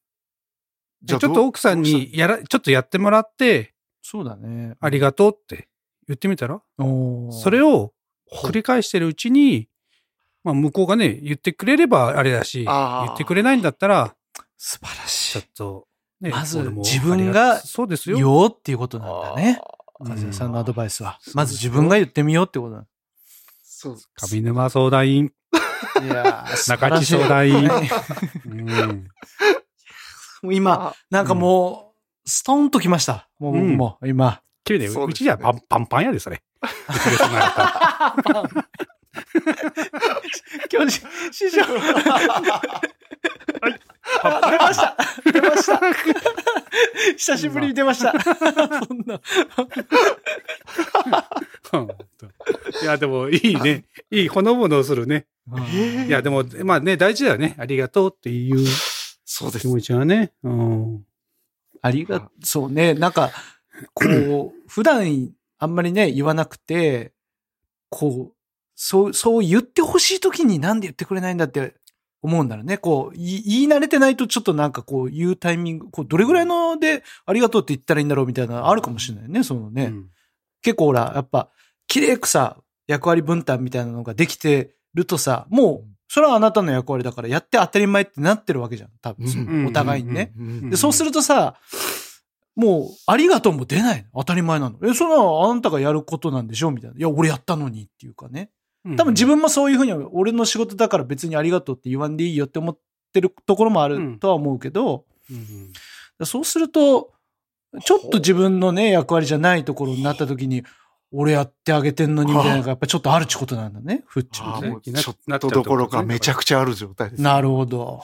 [1.08, 1.08] ー。
[1.08, 3.74] ちょっと奥さんに、やら、ちょっとやってもらって、
[4.04, 4.76] そうだね。
[4.80, 5.68] ありがとうって
[6.08, 6.62] 言ってみたら？
[6.80, 7.94] おーそれを
[8.44, 9.68] 繰り返してるうちに、
[10.44, 12.74] まあ、向こうがね、言ってくれればあれだし、言
[13.14, 14.16] ってくれないんだったら、
[14.58, 15.88] 素晴らしちょっと、
[16.20, 18.14] ね、まず自分がそうですい。
[18.14, 18.20] よ。
[18.20, 19.60] よーっていうことなんだね。
[20.00, 21.20] 和也さんのアドバイスは。
[21.28, 22.86] うんまず自分が言ってみようってことだ。
[23.64, 25.34] そう上沼相談員、
[26.04, 27.68] いやー 中地相談員。
[27.68, 27.90] はい
[28.46, 29.08] うん
[30.44, 31.94] 今、あなんかも
[32.26, 33.30] う、ストンときました。
[33.38, 34.42] もう僕も、今。
[34.64, 36.42] 綺麗で、そうですねうちじゃパンパンパンやで、それ。
[39.34, 40.22] うちでそんなやったら
[40.72, 41.62] 今日、師匠。
[44.24, 44.98] あ出ました
[45.32, 45.80] 出ました
[47.18, 48.14] 久しぶりに出ました。
[48.20, 49.22] そんな。
[52.82, 53.86] いや、でも、いいね。
[54.10, 55.28] いい、ほのぼのするね。
[56.08, 57.56] いや、でも、まあね、大事だよね。
[57.58, 58.66] ありがとうっていう
[59.34, 59.68] そうです。
[59.68, 60.34] 持ちはね。
[60.44, 61.06] うん。
[61.82, 63.32] ありが、そうね、なんか、
[63.94, 67.14] こう、普段あんまりね、言わなくて、
[67.90, 68.34] こう、
[68.84, 71.76] そう、そう言ってほしい時になんで言ってくれないんだって
[72.24, 72.80] 思うんだろうね。
[72.80, 79.86] こう、言い慣れてないとちょっとなんかこう言うタイミング、こう、どれぐらいのでありがとうって言ったらいいんだろうみたいなのあるかもしれないね、そのね。
[79.86, 80.10] うん
[80.64, 81.50] 結構ほら、やっぱ、
[81.88, 88.90] 綺麗くさ、役割分担みたいなのができてるとさ、もう、それはあなたの役割だからやって当たり前ってなってるわけじゃん。
[89.02, 90.34] 多分、うんお互いにね。
[90.38, 91.56] うんで、そうするとさ、
[92.56, 94.10] もう、ありがとうも出ないの。
[94.22, 94.78] 当たり前なの。
[94.84, 96.98] え、そんなのあなたがやることなんでしょみたいな。
[96.98, 98.52] いや、俺やったのにっていうかね。
[98.98, 102.78] 多分自分もそういうふうに、俺の仕事だから別にありがとうって言わんでいいよって思っ
[103.14, 105.72] てるところもあるとは思うけど、うん
[106.26, 107.14] そうすると、
[107.84, 110.64] ちょっと自分のね、役割じゃないところになった時に、
[111.12, 114.04] 俺やってあげてんのにみたいなのがやっぱちょっとあるってことなんだね。
[114.08, 114.80] フッチもね。
[114.82, 117.22] ちょっとどころかめちゃくちゃある状態です。
[117.22, 118.04] なるほど。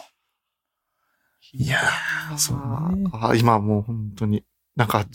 [1.54, 3.10] いやー、そうね。
[3.14, 4.44] あー今もう本当に、
[4.76, 5.06] なんか、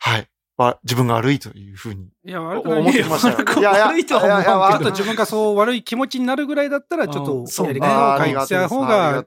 [0.00, 0.28] はい。
[0.58, 2.80] わ自分が悪いというふうにいや、悪くない。
[2.80, 3.60] 思ってましたよ。
[3.60, 4.56] いや悪いとは思わんけど。
[4.56, 9.24] いやいやちょっと自分がそう悪い気持ちになるぐらいだったら、ちょっとやり方を変えた方が。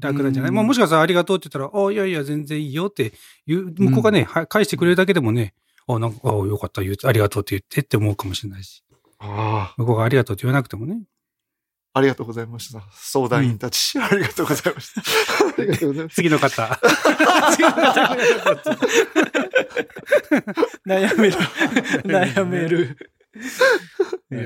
[0.00, 0.54] 楽なんじゃない、うん。
[0.54, 3.14] まあ、もしかしたらありがとうって言ったら、あいやいや、全然いいよって
[3.46, 5.54] いう、向こうがね、は返してくれるだけでもね、
[5.88, 8.84] あなんか、あよかった、言うありがとうって言ってって思うかもしれないし、
[9.18, 11.00] あ向こうがありがとうって言わなくてもね。
[11.96, 12.82] あ、ありがとうございました。
[12.92, 15.00] 相談員たち、ありがとうございました。
[15.00, 15.04] あ
[15.58, 16.14] りがとうございます。
[16.14, 16.62] 次の方。
[20.86, 21.36] 悩める。
[22.04, 22.98] 悩める。
[24.30, 24.40] いや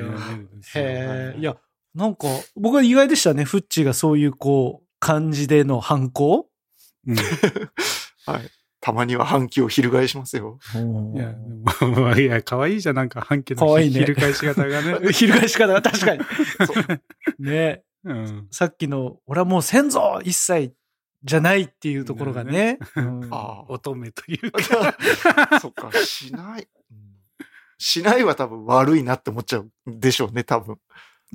[0.74, 1.38] へえ。
[1.38, 1.56] いや、や、
[1.94, 3.44] なんか、僕は意外でしたね。
[3.44, 6.48] フッチーがそういう、こう、感じでの反抗
[7.06, 7.22] うん、い
[8.26, 8.50] はい。
[8.80, 10.58] たまには反旗を翻しますよ。
[10.74, 15.08] や、でも いや、可愛いじゃん、なんか、半径の翻し方がね。
[15.12, 16.24] 翻し方が確かに。
[16.66, 17.02] そう
[17.44, 17.82] ね。
[18.04, 18.48] うん。
[18.50, 20.74] さっきの、俺はもう先祖一切
[21.22, 22.78] じゃないっていうところがね。
[22.96, 24.96] うんあ乙女というか。
[25.50, 25.60] あ。
[25.60, 26.68] そっか、しない。
[26.90, 27.10] うん
[27.82, 30.78] しないは多分悪いなって思っちゃうんでしょうね、多分。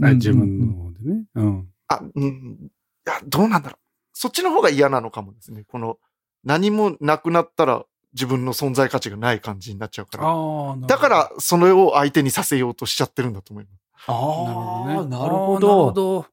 [0.04, 1.26] あ自分の方でね。
[1.34, 1.70] うん。
[1.88, 2.24] あ、うん。
[2.24, 2.70] い
[3.10, 3.80] や、どうなんだろう。
[4.14, 5.64] そっちの方が嫌なのかもですね。
[5.68, 5.98] この、
[6.46, 10.24] 何もなくなったら自分の存在価値がない感じになっちゃうから。
[10.26, 13.76] ああ、だから、それを相手にさせようとしちゃってるんだと思います。
[14.08, 15.68] ああ、なるほほどね。
[15.68, 16.26] なるほど。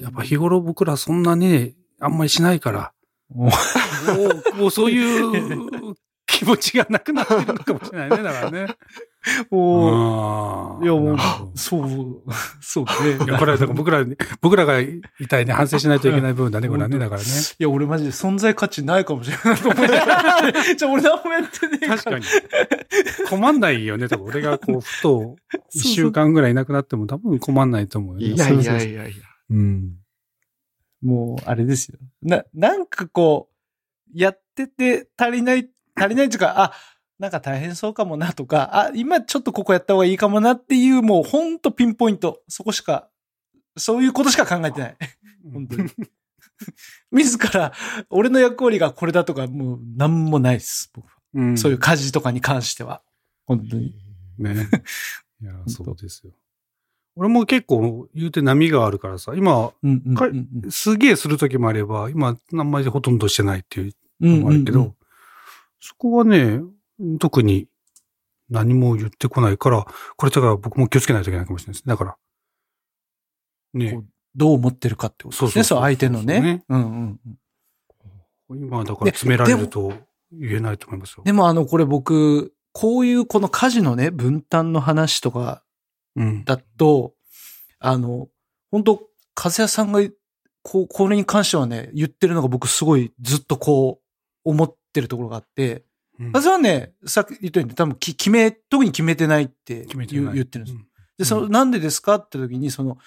[0.00, 2.92] やっぱ日頃僕らそんなにね、あんまりしないから、
[3.34, 3.50] おも
[4.54, 5.94] う、もうそういう
[6.26, 8.76] 気持ちがなくなってるのかもしれないね、だからね。
[9.50, 11.16] おいやもう
[11.54, 12.22] そう、
[12.60, 13.38] そういや、ね。
[13.38, 17.26] これは僕らに、僕らが痛いね、反省しないといけない部分だね、これはね、だからね。
[17.58, 19.86] いや、俺マジで存在価値ないかもしれないと思。
[20.76, 21.86] じゃあ俺何もやってねえ。
[21.86, 22.24] 確かに。
[23.28, 25.36] 困んないよね、多分俺がこう、ふと、
[25.72, 28.34] 一週間ぐらいいなくなっても多分困んないと思うよね。
[28.34, 29.24] いやいやいやいや。
[29.50, 29.92] うん。
[31.00, 31.98] もう、あれですよ。
[32.22, 36.72] な、なんかこう、やってて足りない、足りないっていうか、あ、
[37.22, 42.42] なんか大変そうかもなとか、あ、今ちょっとここやった方がいいかもなっていう、もうほんとピンポイント。
[42.48, 43.08] そこしか、
[43.76, 44.96] そういうことしか考えてない。
[45.52, 45.88] 本当に。
[47.12, 47.72] 自ら、
[48.10, 50.90] 俺の役割がこれだとか、もう何もないです。
[50.92, 53.02] 僕はうんそういう家事とかに関しては。
[53.46, 53.94] 本当に。
[54.38, 54.68] ね。
[55.40, 56.32] いや、そうですよ。
[57.14, 64.94] 俺も結構言うて波があるからさ、今、うんうんかうんうんすげえするときもあれば、今、あんまりほとんどしてないっていううんのもあるけど、うんうん
[65.84, 66.60] そこはね、
[67.18, 67.68] 特に
[68.50, 71.86] 何も言ってこないから、これだから僕も気をつけないといけないかもしれないです。
[71.86, 72.16] だから、
[73.74, 75.64] ねこ、どう思ってるかってことですね。
[75.64, 76.64] そう、相手のねね。
[76.68, 77.20] うんうん
[78.50, 78.58] うん。
[78.58, 79.92] 今だから詰められると
[80.30, 81.22] 言えないと思いますよ。
[81.24, 85.62] でもあの、これ僕、こういうこの家事のね、分担の話とか
[86.16, 86.44] うん。
[86.44, 87.14] だと、
[87.78, 88.28] あの、
[88.70, 88.92] 本当
[89.36, 90.00] 和也さんが、
[90.62, 95.84] こう、これに関してはね、言ってるのが僕すごいずっとこう、思ってるところがあって、
[96.22, 100.74] うん和也はね、さっき言ったように多分き決め、特に決めてないって言言ってるんです。
[100.74, 100.86] うん
[101.18, 102.98] で、その、なんでですかって時に、その、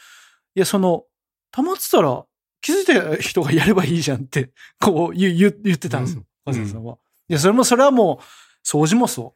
[0.55, 1.03] いや、その、
[1.51, 2.23] 溜まってたら、
[2.61, 6.97] 気づいた人がやればいいじゃんって、こう言う、言う言ってたんですよ、和也さんは。
[7.27, 8.23] いや、それも、それはもう、
[8.65, 9.33] 掃除もそ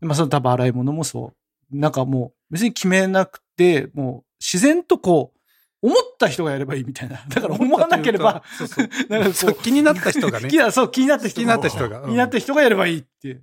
[0.00, 0.06] う。
[0.06, 1.32] まあ、その多分洗い物もそ
[1.72, 1.76] う。
[1.76, 5.33] なんかもう、別に決めなくて、もう、自然とこう、
[5.84, 7.22] 思った人がやればいいみたいな。
[7.28, 8.88] だから思わなければ、そうそう。
[9.10, 12.00] なんかこそうう、気になった人がね そう、気になった人気になった人が。
[12.00, 13.42] 気になった人がやればいいって。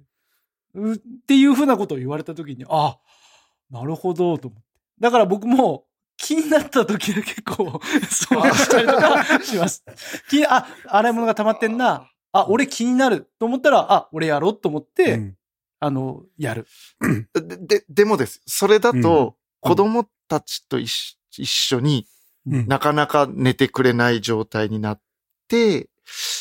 [0.74, 2.98] うっていうふうなことを言われたときに、あ、
[3.70, 4.68] なるほど、と思って。
[5.00, 5.86] だから僕も
[6.18, 9.84] 気になった時だけこう、そうしたりとかします。
[10.28, 12.10] 気あ、洗い物が溜まってんな。
[12.32, 15.38] あ、俺気になると思ったら、あ、俺やろうと思って、うん
[15.84, 16.68] あの、やる。
[17.34, 18.44] で、で、でもです。
[18.46, 22.06] それだうんと、子供たちと一緒一緒に
[22.48, 25.02] うんなかなか寝てくれない状態になっ
[25.48, 25.90] て、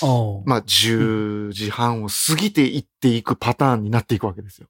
[0.02, 0.06] あ
[0.46, 4.68] まあ、10時半を過ぎていっていくパターンになっていくわけですよ。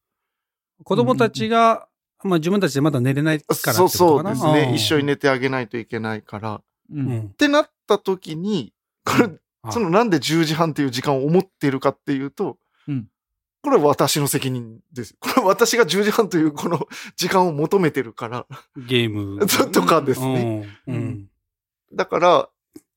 [0.83, 1.87] 子供たちが、
[2.25, 4.37] まあ自分たちでまだ寝れないからってそうことかな？
[4.37, 4.75] そうですね。
[4.75, 5.13] 一緒にね。
[5.13, 6.55] 寝てあげないといけないから。
[6.57, 6.63] っ
[6.93, 6.99] う。
[6.99, 7.29] うんん。
[7.31, 8.73] てなった時に、
[9.05, 9.31] これ、
[9.63, 13.07] あそのなんで10時半っていう時間を思っているかっていうと、うん
[13.63, 15.15] これは私の責任です。
[15.21, 18.47] これは私が10時半というこの 時間を求めてるから。
[18.77, 19.45] ゲーム。
[19.47, 20.95] ととかですねうん。
[20.95, 21.31] うん。
[21.93, 22.49] だから、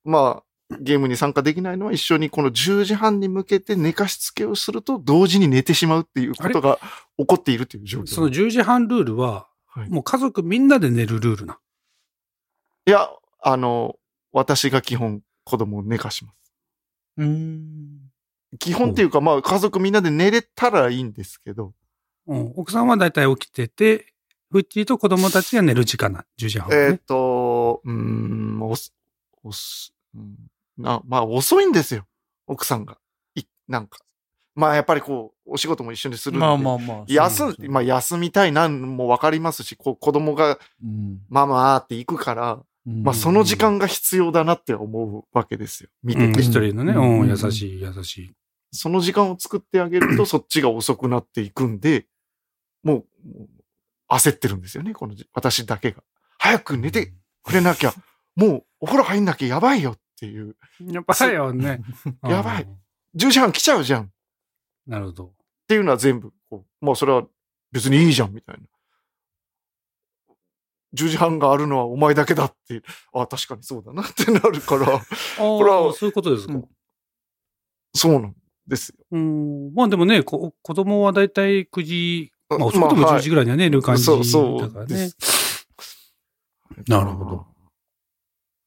[0.04, 6.80] まあ、ゲームに参加できないのは一緒にこの10時半に向けて寝かしつけをすると同時に寝てしまうっていうことが
[7.18, 8.08] 起こっているという状況。
[8.08, 11.60] その10時半ルールは、はいもう家族みんなで寝るルールな。
[12.86, 13.10] いや、
[13.42, 13.96] あの、
[14.32, 16.54] 私が基本子供を寝かします。
[17.18, 18.03] うん。
[18.64, 21.74] 基本っていうか、まあ家族みんなで寝れたらいいんですけど、
[22.28, 22.54] うん。
[22.56, 24.14] 奥さんはだいたい起きてて、
[24.50, 26.26] フッチーと子供たちが寝る時間な。
[26.40, 26.82] 10時半はね。
[26.92, 28.94] えっ、と、うーん、おす、
[29.44, 30.36] おす、うん、
[30.78, 32.06] な、まあ遅いんですよ。
[32.48, 32.98] 奥さんが。
[33.36, 34.00] い、なんか。
[34.56, 36.46] まあやっぱりこう、お仕事も一緒にするんで。
[36.46, 37.04] まあまあまあ。
[37.08, 45.90] 休まあ休みたいなんもわかりますし、こう子供がうんママーって行くから、うんまあその時間が必要だなって思うわけですよ。
[46.04, 46.42] 見てうんて。
[46.42, 48.34] 一人のね、うんうん、優しい、優しい。
[48.74, 52.08] その時間を作ってあげると そっちが遅くなっていくんで、
[52.84, 53.06] もう、
[54.10, 56.04] 焦ってるんですよね、このじ私だけが。
[56.38, 57.94] 早く寝てくれなきゃ、
[58.36, 60.56] もうお風呂入んなきゃやばいよっていう。
[60.82, 61.82] やっぱりよね。
[62.28, 62.80] やばいうん。
[63.16, 64.10] 10時半来ちゃうじゃんっ
[64.88, 65.34] なるほど。
[65.68, 67.26] ていうのは全部、こうもうそれは
[67.72, 68.64] 別にいいじゃんみたいな。
[70.96, 72.84] 10時半があるのはお前だけだって、
[73.14, 75.02] あ、確かにそうだなってなるから、 ああ、
[75.38, 76.54] これはそういうことですか。
[76.54, 76.70] うん
[77.96, 78.36] そうなん
[78.68, 78.96] ですよ。
[79.12, 79.74] うん。
[79.74, 84.96] まあでもね、こ子供はだいたい9時、まあ遅くても10まあはい時ぐらいにはね、寝る感じだそう、そうからね。
[84.96, 85.68] です。
[86.88, 87.46] なるほど。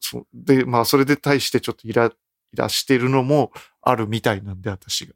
[0.01, 0.26] そう。
[0.32, 2.11] で、まあ、それで対してちょっとイラ、イ
[2.57, 3.51] ラしてるのも
[3.82, 5.14] あるみたいなんで、私が。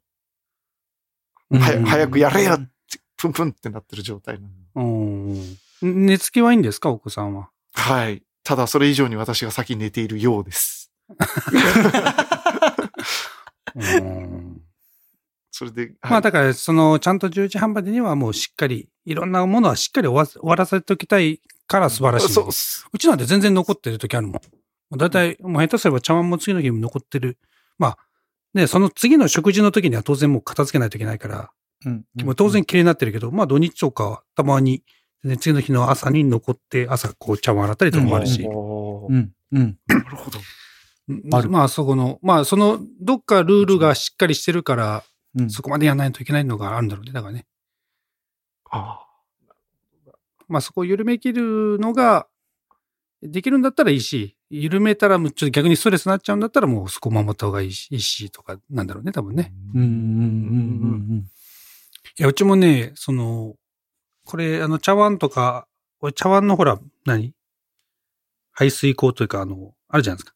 [1.51, 4.57] はうん早くやれよって、プンプンってなってる状態なんで。
[4.75, 6.05] うん。
[6.05, 7.49] 寝つきはいいんですか、お子さんは。
[7.73, 8.23] はい。
[8.43, 10.91] ただ、それ以上に私が先寝ているようです。
[13.75, 14.50] うん。
[15.61, 22.33] それで、まあだから、その、ちゃんと10時半までにはもうしっかり、いろんなものはしっかり終わ終わらせておきたいから素晴らしい。
[22.33, 24.33] そううちなんて全然残ってる時あるもん。
[24.33, 24.39] も
[24.93, 27.37] うだいたい、もう下手すれば茶碗も次の日に残ってる。
[27.77, 27.97] まあ、
[28.55, 31.51] ね、その次の食事の時には当然もう片付けないといけないから、
[31.85, 34.83] うんもう当然綺麗になってるけど、まあ土日とかはたまに、
[35.23, 38.41] ね、次の日の朝に残って、朝こう茶碗洗ったりとかもあるし。
[38.41, 39.31] うん。
[39.51, 39.77] うん。
[39.87, 40.39] なるほど。
[41.33, 45.03] あるまあそこの、まあその、どっかルールがしっかりしてるから、
[45.35, 45.49] うん。
[45.49, 47.11] そこまでやらないといけないのがあるんだろうね。
[47.11, 47.45] だからね。
[48.69, 49.05] あ
[50.47, 52.27] まあそこを緩めきるのが、
[53.21, 59.53] できるんだったらいいし、緩めたらもうちょっと逆にストレスになっちゃうんだったらもうそこを守った方がいいし、いいしとかなんだろうね、多分ね。
[59.75, 59.81] うん。
[59.81, 59.87] うん。
[59.87, 59.87] う
[61.15, 61.25] ん。
[62.17, 63.55] いや、うちもね、その、
[64.25, 65.67] これ、あの、茶碗とか、
[66.15, 67.33] 茶碗のほら、何？
[68.53, 70.35] 排水口というか、あの、あるじゃないですか。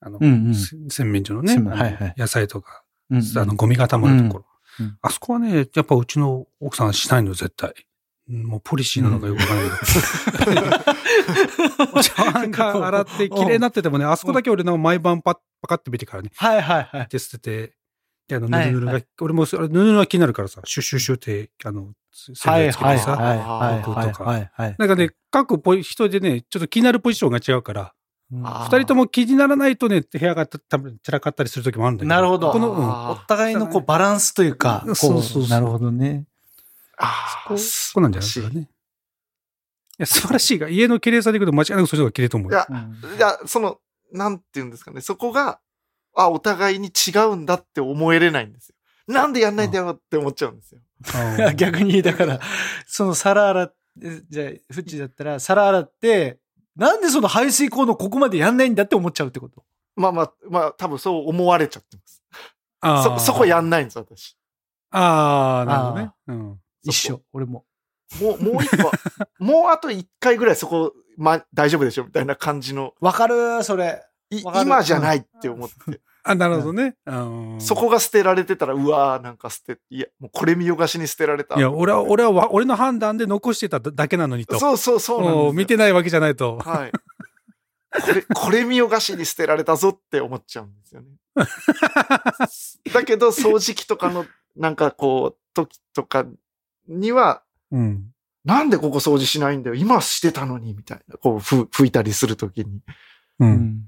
[0.00, 3.38] あの、うんうんせ洗面所のね、はいはい野菜とか、うん。
[3.38, 4.44] あの、ゴミが溜まるところ。
[4.78, 7.74] うんうんあそこはね、やっぱうちの奥さんしないの、絶対。
[8.30, 9.70] うんもうポリシーなのかよくわからない
[11.74, 11.98] けど。
[11.98, 17.08] お茶碗が洗って綺麗になっててもね、あそこだけ俺の毎晩パッ、パカって見てからね、はいはいはい。
[17.10, 17.74] で捨てて、
[18.28, 24.76] で、あの、ぬはいるぬるが、はい俺もそれ、ぬるぬるが気になるからさ、シュッシュッシュって、あの、洗剤つけてさ、はいはい僕とかはいはい。
[24.78, 27.92] なんかね、各ポイ人でね、ちょっと気になるポジションが違うから、
[28.30, 32.08] 二人とも気にならないとね、部屋がた多分散らかったりする時もあるんだけど。
[32.08, 32.84] なるほどこの、うん。
[32.84, 36.26] あお互いのこうバランスというか、うそうそうなるほどね。
[36.96, 38.60] あこうそうなんじゃないですかね。
[38.60, 38.66] い
[39.98, 42.66] や、素晴らしいが、家の綺麗さでいくと間違いなくそっちの方が綺麗と思うよ。
[42.68, 43.78] いや、いや、その、
[44.12, 45.00] なんて言うんですかね。
[45.00, 45.58] そこが、
[46.14, 48.76] あ、お互いに違うんだって思えれないんですよ。
[49.08, 50.80] なんでやんないんだよって思っちゃうんですよ。
[51.48, 52.40] うん 逆に、だから、
[52.86, 53.74] その皿洗っ
[54.28, 56.38] じゃあ、フッチだったら、皿洗って、
[56.76, 59.64] なんでその排水口のここまでやんないんだって思っちゃうってこと？
[59.96, 62.22] まあまあ、まあ、多分そう思われちゃってます。
[62.80, 64.36] あーそ、そこやんないんです、私。
[64.90, 66.10] ああ、なるほどね。
[66.28, 66.60] うん。
[66.82, 67.64] 一緒、俺も。
[68.20, 68.90] もう、もう一個、
[69.44, 72.04] もうあと一回ぐらいそこ、ま、大丈夫でしょ？
[72.04, 74.02] みたいな感じの、わかるそれ。
[74.30, 76.00] 今じゃないって思って。
[76.22, 76.96] あ、なるほどね。
[77.06, 81.56] うんそこが捨てられてたら、うわーなんか捨て、いや、もうこれ見よがしに捨てられた。
[81.56, 84.58] いや、俺は、俺はわ、俺の判断で残してただけなのにと。
[84.58, 86.58] そうそうそうなんです見てないわけじゃないと。
[86.58, 86.92] はい。
[86.92, 91.08] これ、 これ見よがしに捨てられたぞって思っちゃうんですよね。
[92.92, 96.26] だけど、掃除機とかの、なんかこう、時とか
[96.86, 98.12] には、うん。
[98.44, 101.16] なんでここ掃除しないんだよ今してたのに、みたいな。
[101.18, 102.80] こう、ふ拭いたりするときに。
[103.38, 103.46] う。
[103.46, 103.86] うん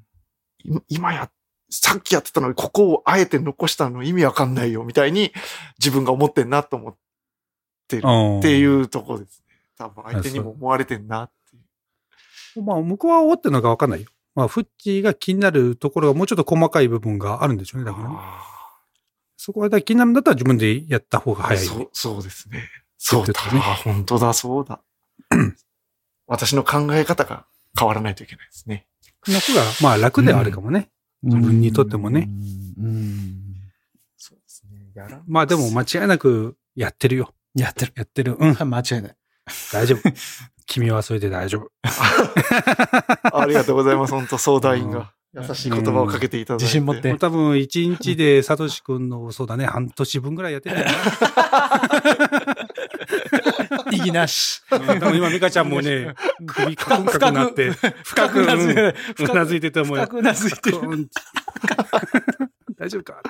[0.89, 1.31] 今や、
[1.73, 5.33] さっきやってたのに、ここをあえて残したの意味わかんないよ、みたいに、
[5.79, 6.97] 自分が思ってんなと思っ
[7.89, 8.03] てる
[8.39, 9.57] っていっうとこですね。
[9.79, 11.63] 多分相手にも思われてんなっていう。
[12.55, 12.61] て。
[12.61, 14.09] まあ、向こうは思ってるのかわかんないよ。
[14.35, 17.87] まあ、フッチーが気になるところがもうちょっと細かい部分があるんでしょうね。
[17.87, 18.15] だからね。
[18.19, 18.53] あ
[19.39, 22.69] そこはだから気になるんだったら自分でやった方がー早い、そう、そうですね。
[22.99, 23.33] そうだ。
[23.33, 24.81] ねあ本当だ、そうだ。
[26.29, 27.47] 私の考え方が
[27.77, 28.87] 変わらないといけないですね。
[29.27, 30.91] の方が、まあ楽ではあるかもね。
[31.23, 32.29] 自分にとってもね。
[32.79, 33.57] うん。
[34.17, 34.91] そうですね。
[34.95, 37.33] やらまあでも間違いなくやってるよ。
[37.55, 37.93] やってる。
[37.97, 38.37] やってる。
[38.39, 38.57] うん。
[38.57, 39.17] 間違いない。
[39.73, 40.01] 大丈夫。
[40.67, 41.71] 君はそれで大丈夫。
[43.39, 44.13] ありがとうございます。
[44.13, 46.65] 本当相談員が優しい言葉をかけていただいて。
[46.65, 50.85] 自信持って多分一日でサトシ君の、そうだね、半年分ぐらいやってるよ
[53.95, 54.63] 意義なし。
[54.71, 54.79] な。
[54.79, 56.15] うん多分今ミカちゃんもね、
[56.47, 57.71] 首カクンカクなって、
[58.05, 58.81] 深く、うなずいて
[59.19, 60.79] うんうなずいてても深くうなずいてる。
[60.79, 61.09] うん
[62.77, 63.23] 大丈夫か？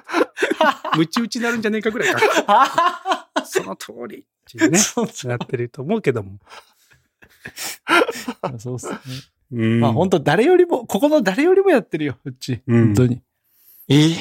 [0.96, 2.20] ムチ打ちになるんじゃねえかぐらいか。
[3.44, 4.78] その通りっていうね、
[5.24, 6.38] なってると思うけども。
[8.54, 8.98] うそうっすね。
[9.52, 12.62] うんまあ本当誰よりも、ここの誰よりもやってるよ、うっち。
[12.66, 13.20] うん本当に。
[13.88, 14.16] ええ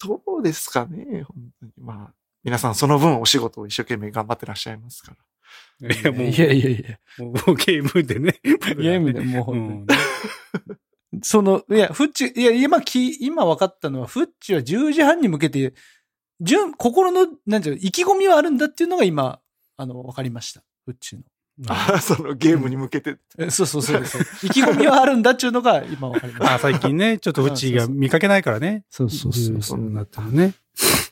[0.00, 1.72] どうですかね本当に。
[1.80, 2.14] まあ、
[2.44, 5.16] 皆さんその分お仕事を一生懸命頑張ってらっしゃいますから。
[5.80, 6.98] いや、もう、いやいやいや。
[7.24, 8.38] もうゲームでね。
[8.42, 11.20] ゲームでもうう本当に。
[11.20, 11.22] ん。
[11.22, 15.74] その、いや、フッチ、いや、今き、今分かったのは、フッチは10時半に向けて、
[16.40, 19.40] 順、心の、なんていうの、意気込みはあるんだっていうのが今、
[19.76, 20.62] あの、分かりました。
[20.84, 21.22] フッチの。
[21.66, 23.16] あそのゲームに向けて。
[23.36, 24.02] えそうそうそう。
[24.44, 26.54] 意気込みはあるんだっていうのが今分かりました。
[26.54, 28.84] あ最近ね、ちょっとうちが見かけないからね。
[28.90, 29.80] そうそうそうそう。
[29.80, 30.54] なってるね。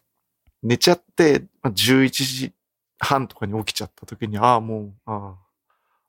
[0.62, 2.52] 寝ちゃって、まあ、11時
[2.98, 5.46] 半とかに起きちゃった時に、ああ、もう、ああ、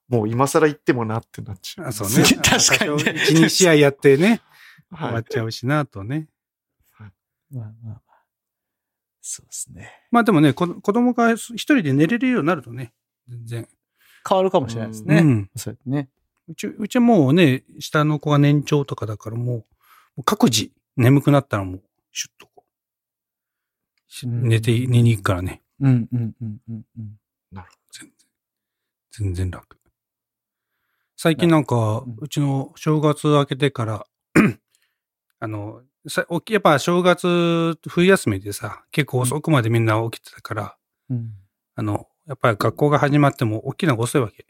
[0.07, 1.88] もう今更行ってもなってなっちゃう。
[1.88, 2.23] あそうね。
[2.41, 4.41] 確かにね1、2試合やってね、
[4.89, 5.23] 終はいわっ。
[5.23, 6.29] ちゃうしな、とね。
[6.99, 7.11] まあ
[7.51, 8.01] まあまあ。
[9.21, 9.91] そうですね。
[10.11, 12.93] まあでもね、こ子供が一人で寝れるようになるとね、
[13.27, 13.67] 全然。
[14.27, 15.17] 変わるかもしれないですね。
[15.17, 15.49] うん。
[15.55, 16.09] そうやってね。
[16.47, 19.65] うち、うちはもうね、下の子が年長とかだからもう、も
[20.17, 21.83] う各自眠くなったらもう、
[22.13, 22.65] シュッとこ
[24.23, 25.61] うん寝て、寝に行くからね。
[25.80, 27.17] うんうんうんうんうん。
[27.91, 28.11] 全然。
[29.11, 29.78] 全然楽。
[31.15, 34.05] 最近なんかうん、うちの正月明けてから、
[35.39, 40.78] あの、さ起きやっぱ正月、冬休みでさ、結構遅くまでみんな起きてたから、
[41.09, 41.32] うん
[41.75, 44.45] あの、やっぱり学校が始まっても起きるのが遅いわけ。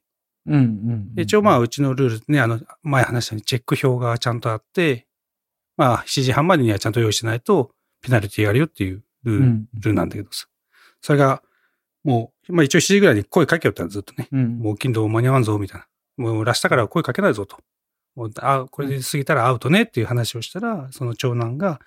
[0.46, 1.16] うんうん。
[1.16, 5.08] で一応まあ、うちのルールね、あの、前話したようにチェック表がちゃんとあって、
[5.76, 7.72] まあ、7時半までにはちゃんと用意しないと、
[8.02, 10.48] ペナルティがあるよっていうルール,、うんルールなんだけどさ。
[11.02, 11.42] それが、
[12.04, 14.28] もう、まあ一応7時ぐらいに声かけよったのずっとね。
[14.32, 14.60] うん。
[14.60, 15.88] もう金土間に合わんぞ、みたいな。
[16.18, 17.58] もう明日から声かけないぞと。
[18.16, 21.80] もうあ、これで過ぎたらアウトねっていう話をしたら、その長男が、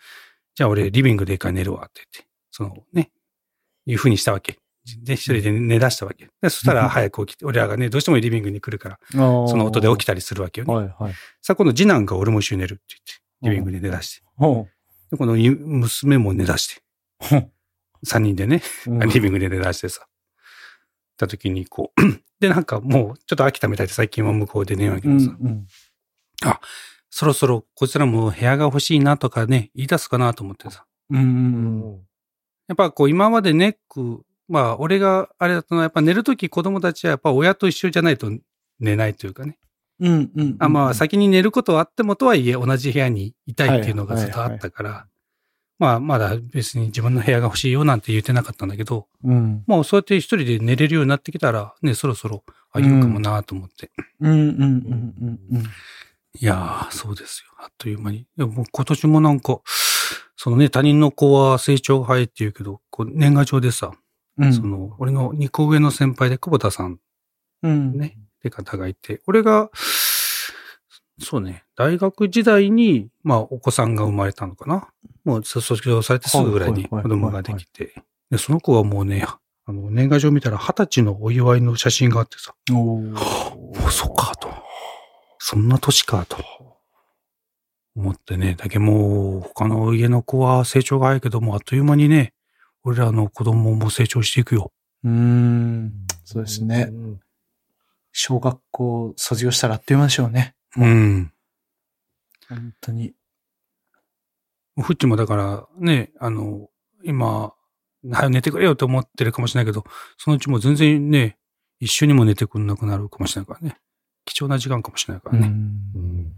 [0.55, 3.11] じゃあ俺リビングで一回寝るわって言って、そのね、
[3.87, 4.59] いうふうにしたわけ。
[5.03, 6.29] で、一人で寝出したわけ。
[6.41, 10.75] で、そしたら早く起きて、俺らがね、どうしてもリビングに来るから、そその音で起きたりするわけよね。
[10.75, 11.13] はいはい。
[11.43, 14.27] さあ、今度次男が俺も一緒に寝るって言って、リビングで寝出して。
[14.37, 14.69] ほ
[15.11, 16.81] で、この娘も寝出し
[17.29, 17.51] て、
[18.03, 18.07] うほう。
[18.07, 20.07] 三人でね、うんリビングで寝出してさ。
[21.17, 22.01] た時にこう、
[22.41, 25.25] で、なんかもうちょっと飽きたみたいで最近は向こうで寝るわけうんど
[26.43, 26.61] さ、
[27.11, 30.87] そろそろこちらも部屋が欲しいなとかね、言い出すかなと思ってさ。
[31.11, 31.19] うん。
[31.19, 32.01] うん
[32.69, 38.31] やっぱこう今までネック、まあ俺があれだったのはやっぱ寝るとき子供たちはやっぱ親と一緒じゃないと
[38.79, 39.59] 寝ないというかね。
[39.99, 40.57] うんうん。
[40.61, 45.07] あまあ先に寝ることはあってもとはいえ同じ部屋にいたいっていうのがずっとあったから、
[45.81, 49.65] まあまだ別に自分の部屋が欲しいよなんて言ってなかったんだけど、うん。
[49.67, 53.91] もうそうやって一人で寝れるようになってきたら、ね、そろそろあげようかもなと思って。
[54.21, 55.63] うんうんうんうんうん。
[55.63, 57.55] いやー、そうですよ。
[57.59, 58.27] あっという間に。
[58.37, 59.63] でも今年もなんか、
[60.37, 63.93] そのね、他人の子は成長が早いって言うけど、こう年賀状でさ、
[64.37, 64.53] うん。
[64.53, 66.99] その、俺の2個上の先輩で久保田さん
[67.63, 67.99] うん。
[67.99, 69.71] ね、って方がいて、俺が、
[71.21, 74.89] そうね、大学時代に、まあ、お子さんが生まれたのかな。
[75.25, 77.95] もう卒業されてすぐぐらいに子供ができて、
[78.31, 79.27] で、その子はもうね、
[79.67, 83.03] あの、年賀状見たら二十歳のお祝いの写真があってさ、お
[83.87, 84.51] おそっかと。
[85.39, 86.39] そんな年かと。
[87.97, 88.55] 思ってね。
[88.57, 92.33] だけどもう、他の家の子は成長が早いけども、あっという間にね、
[92.83, 94.73] 俺らの子供も成長していくよ。
[95.05, 95.93] うん。
[96.25, 96.93] そうですねう。
[96.93, 97.21] ん
[98.13, 100.55] 小学校卒業したらあっという間でしょうね。
[100.77, 101.33] うん。
[102.49, 103.15] 本当に。
[104.81, 106.69] フッチもだからね、あの、
[107.05, 107.53] 今、
[108.13, 109.85] 早く寝てくれよと思ってるかもしれないけど、
[110.17, 111.39] そのうちもう全然ね、
[111.81, 113.79] 一緒にも寝てくんなくなるかもしれないからね。
[114.25, 115.47] 貴重な時間かもしれないからね。
[115.49, 116.33] うん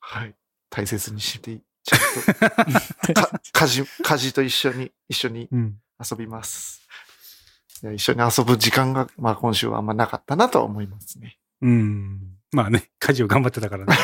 [0.00, 0.34] はい。
[0.70, 5.78] 大切にして、ちゃんと、か家事、家事と一緒に、一緒にうん。
[5.98, 6.86] 遊びます。
[7.82, 11.38] いや一緒に遊ぶ時間が、まあ今週はあんまなかったなとは思いますね。
[11.62, 12.35] うん。
[12.52, 13.96] まあね、家事を頑張ってたからね。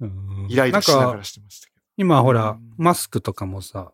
[0.00, 1.80] うんイライラしななんかがらしてましたけど。
[1.96, 3.92] 今ほらうん、マスクとかもさ、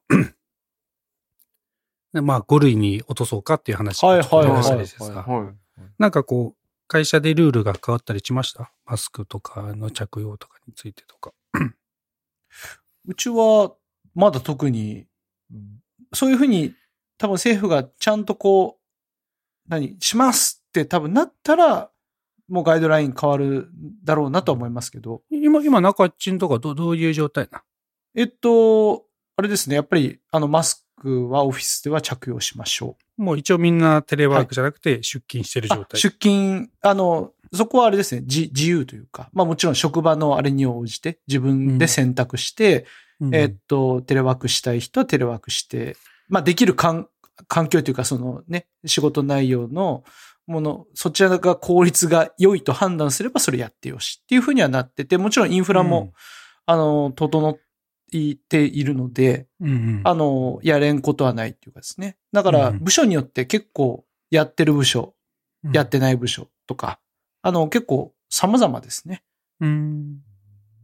[2.12, 5.54] で まあ5類に落とそうかっていう話はいはいが出したりしてはいはいさ、はい。
[5.98, 6.58] なんかこう、
[6.88, 8.72] 会社でルールが変わったりしました？
[8.84, 11.32] マスクとかの着用とかについてとか。
[13.06, 13.74] うちは、
[14.14, 15.06] まだ特に、
[16.12, 16.74] そういうふうに、
[17.18, 21.90] 多分政府がちゃんとこう、何、しますって多分なったら、
[22.48, 23.68] もうガイドライン変わる
[24.04, 27.62] だろうなとは思いますけど、今、今中っちんとかどどういう状態な
[28.14, 29.04] えっと、
[29.36, 33.22] あれですね、やっぱり、あの、マスクはオフィスでは着用しましょう。
[33.22, 36.00] もう一応みんなテレワークじゃなくて出勤してる状あ態。
[36.00, 42.86] 出勤、あの、そこはあれですね、自自由というか、まあもちろん職場のあれに応じて自分で選択して、
[43.20, 43.34] うん。
[43.34, 45.96] えっと、テレワークしたい人はテレワークして、
[46.28, 47.08] まあできる環
[47.48, 50.04] 環境というか、そのね、仕事内容の
[50.46, 56.12] もの、そちらが効率が良いと判断すればそれやってよしっていうふうにはなってて、もちろんインフラも、
[56.66, 57.58] あの、整っ
[58.48, 62.16] ているので、うんうんあの、やれんことはないっていうかですね。
[62.32, 65.14] だから、うん部署によって結構やってる部署、
[65.72, 66.98] やってない部署とか、
[67.42, 69.22] あの、結構様々ですね。
[69.60, 70.20] うん。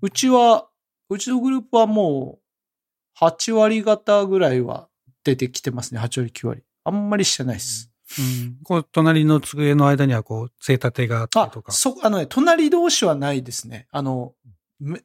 [0.01, 0.69] うちは、
[1.11, 4.89] うちのグループはもう、8割方ぐらいは
[5.25, 6.01] 出てきてますね。
[6.01, 6.63] 8割、9割。
[6.85, 7.88] あんまりしてないです。
[8.19, 8.59] うん。
[8.65, 11.73] こう、隣の机の間にはこう、杖立てがあったと、か。
[11.73, 13.87] そ、あのね、隣同士はないですね。
[13.91, 14.35] あの、
[14.81, 15.05] む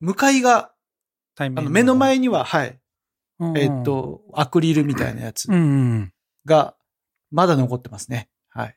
[0.00, 0.72] 向かいが、
[1.34, 2.78] 対面あの、目の前には、はい、
[3.40, 5.48] うんえっ、と、アクリルみたいなやつ。
[6.44, 6.76] が、
[7.30, 8.28] まだ残ってますね。
[8.50, 8.76] はい。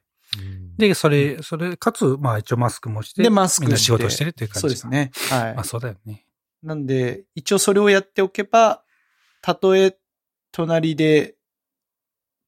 [0.77, 4.87] で、それ、それ、かつ、まあ一応マスクもして、で、マスクみんな仕事してるっていう感じそうです。
[4.87, 5.11] ね。
[5.29, 5.63] はいまあ。
[5.63, 6.25] そうだよね。
[6.63, 8.83] なんで、一応それをやっておけば、
[9.41, 9.97] たとえ
[10.51, 11.32] 隣で、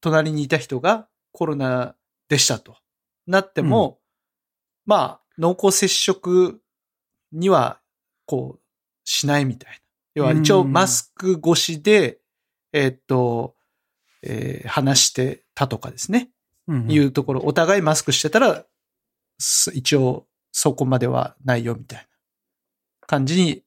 [0.00, 1.94] 隣にいた人がコロナ
[2.28, 2.76] でしたと
[3.26, 3.98] なっても、
[4.84, 6.60] まあ、濃厚接触
[7.32, 7.80] には、
[8.24, 8.60] こう、
[9.04, 9.80] しないみたい
[10.16, 12.18] 要は一応マスク越しで、
[12.72, 13.54] えーっと、
[14.22, 16.30] えー話してたとかですね。
[16.68, 18.64] うんいうところ、お互いマスクしてたら、
[19.38, 22.06] す一応そこまではないよみたいな
[23.06, 23.62] 感じに、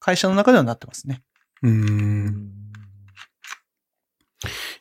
[0.00, 1.22] 会社の中ではなってますね。
[1.62, 2.57] うん。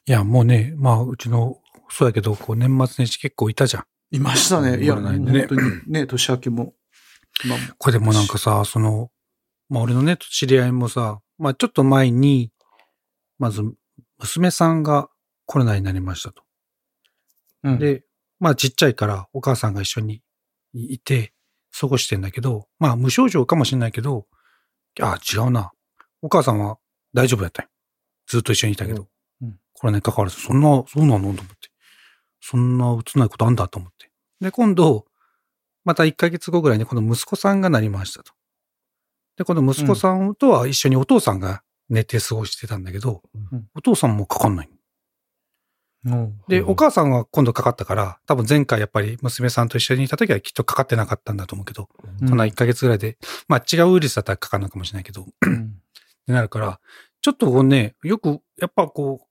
[0.08, 1.58] いや、もうね、まあ、うちの、
[1.90, 3.84] そうやけど、こう、年末年始結構いたじゃん。
[4.12, 4.82] いましたね。
[4.82, 6.74] いや、ないんでね本当にね、年明けも、
[7.44, 7.64] 今も。
[7.78, 9.12] これでもなんかさ、その、
[9.68, 12.54] まあ俺のね、知り合いもさ、まあちょっと前に、
[13.38, 13.64] まず、
[14.20, 15.10] 娘さんが
[15.46, 16.42] コロナになりましたと。
[17.64, 18.06] うん、で、
[18.40, 20.22] まあちっちゃいからお母さんが一緒に
[20.74, 21.34] いて、
[21.78, 24.26] 過ごしてんだけど、まあ無症状かもしれないけど、
[25.02, 25.72] あ、違うな。
[26.22, 26.78] お母さんは
[27.14, 27.70] 大丈夫やったんよ
[28.26, 29.10] ずっと一緒にいたけど。
[29.78, 31.20] うんコロナに関わらず、そんな、そうなの？
[31.20, 31.70] と思って。
[32.42, 34.10] そんな映んないことあんだと思って。
[34.42, 35.06] で、今度、
[35.86, 38.34] また1ヶ月後ぐらいにこの息子さんがなりましたと。
[39.38, 44.70] で、この息子さんとは一緒にお父さんが寝て過ごしてたんだけど、うんお父さんもかかんない。
[46.06, 51.88] うんで、うんお母さんは今度かかったから、多分前回やっぱり娘さんと一緒にいた時はきっとかかってなかったんだと思うけど、
[52.22, 53.18] うんこんな1ヶ月ぐらいで、
[53.48, 55.26] まあ違うウイルスだったらかかるのかもしれないけど、っ
[56.28, 56.80] なるから、
[57.22, 59.27] ちょっとこうね、よく、やっぱこうす、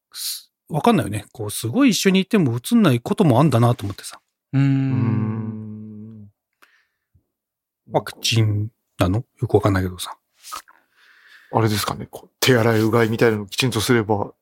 [0.69, 1.27] わかんないよね。
[1.33, 4.21] こう、すごい一緒にいても映んないこともあんだなと思ってさ。
[4.53, 4.59] う。
[4.59, 4.65] うん
[6.23, 6.29] ん。
[7.93, 9.25] ワクチンなの？
[9.41, 10.17] よくわかんないけどさ。
[11.53, 14.33] あれですかね、こう手洗いうがいみたいなのをきちんとすれば、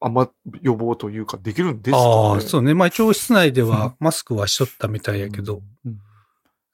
[0.00, 0.30] あんま
[0.62, 2.04] 予防というかできるんですかね。
[2.04, 2.72] ああ、そうね。
[2.72, 5.98] まあ一応室内ではマスクはしとったみたいやけど、うん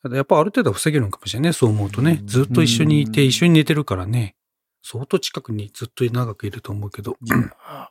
[0.02, 1.52] ただやっぱある程度は防げるのかもしれないね。
[1.52, 2.24] そう思うとねう。
[2.24, 4.34] んずっと一緒にいてうん一緒に寝てるからね。
[4.82, 7.90] 相当近くにずっと長くいると思うけど、 ま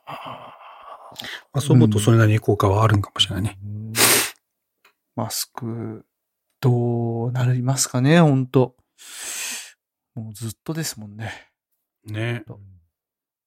[1.52, 3.58] あそう思うとそれなりに効果はあるんかもしれないね。
[3.64, 3.92] うん
[5.16, 6.06] マスク、
[6.60, 8.76] どうなりますかね、本当
[10.14, 11.48] もうずっとですもんね。
[12.06, 12.44] ね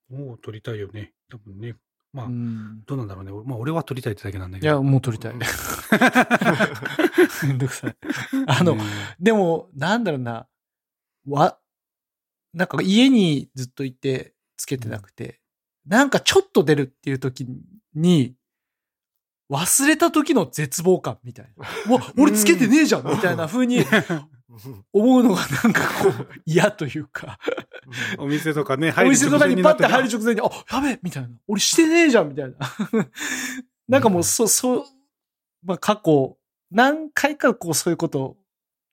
[0.09, 1.13] もう撮りたいよね。
[1.31, 1.75] 多分ね。
[2.11, 2.83] まあう、ん。
[2.85, 3.31] どうなんだろうね。
[3.45, 4.71] まあ俺は撮りたいってだけなんだけど。
[4.71, 5.33] いや、もう撮りたい。
[7.47, 7.95] めんどくさい。
[8.45, 8.83] あの、ね
[9.19, 10.47] でも、なんだろうな、
[11.27, 11.57] わ、
[12.53, 15.39] なんか家にずっといて、つけてなくて、
[15.85, 17.47] なんかちょっと出るっていう時
[17.95, 18.35] に、
[19.51, 21.67] 忘れた時の絶望感みたいな。
[21.89, 23.83] うわ、 俺つけてねえじゃんみたいな風に
[24.93, 27.39] 思うのがなんかこう嫌というか、
[28.17, 31.29] お店とかね、お店とかにパッて入るる直前に、あ、やべえみたいな。
[31.47, 32.57] 俺してねえじゃんみたいな。
[33.87, 34.85] なんかもう、そう、そう、
[35.63, 36.37] まあ過去、
[36.71, 38.37] 何回かこうそういうこと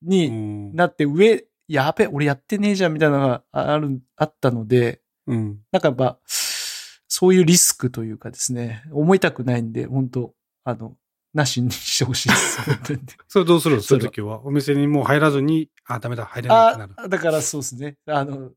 [0.01, 0.75] に、うん。
[0.75, 5.59] なって上、やべえ、俺やってねえじゃんみたいなのがある、あったので、うん。
[5.71, 10.97] なんかやっぱ、そういうリスクというかですね、思いたくないんで、本当あの、
[11.33, 12.59] なしにしてほしいです。
[13.29, 13.77] それどうする？
[13.77, 14.45] のそれそういう時は？
[14.45, 16.93] お店にもう入らずに、あ、ダメだ、入れないってなる。
[16.97, 17.97] あ、だからそうですね。
[18.05, 18.51] あの、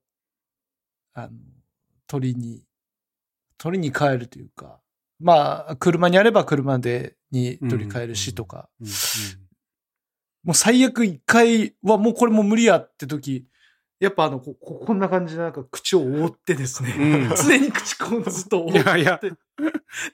[1.12, 1.30] あの、
[2.08, 2.64] 取りに、
[3.58, 4.80] 取りに帰るというか、
[5.20, 8.88] まあ、車にあれば車でに取り帰るしとか、うん
[10.45, 13.47] もう最悪一回はもうこれもう無理やって時、
[14.01, 19.20] やっぱあの、こここんな感じでなんか口を覆ってですね、うん 常に口こうずっと覆って、いやいや、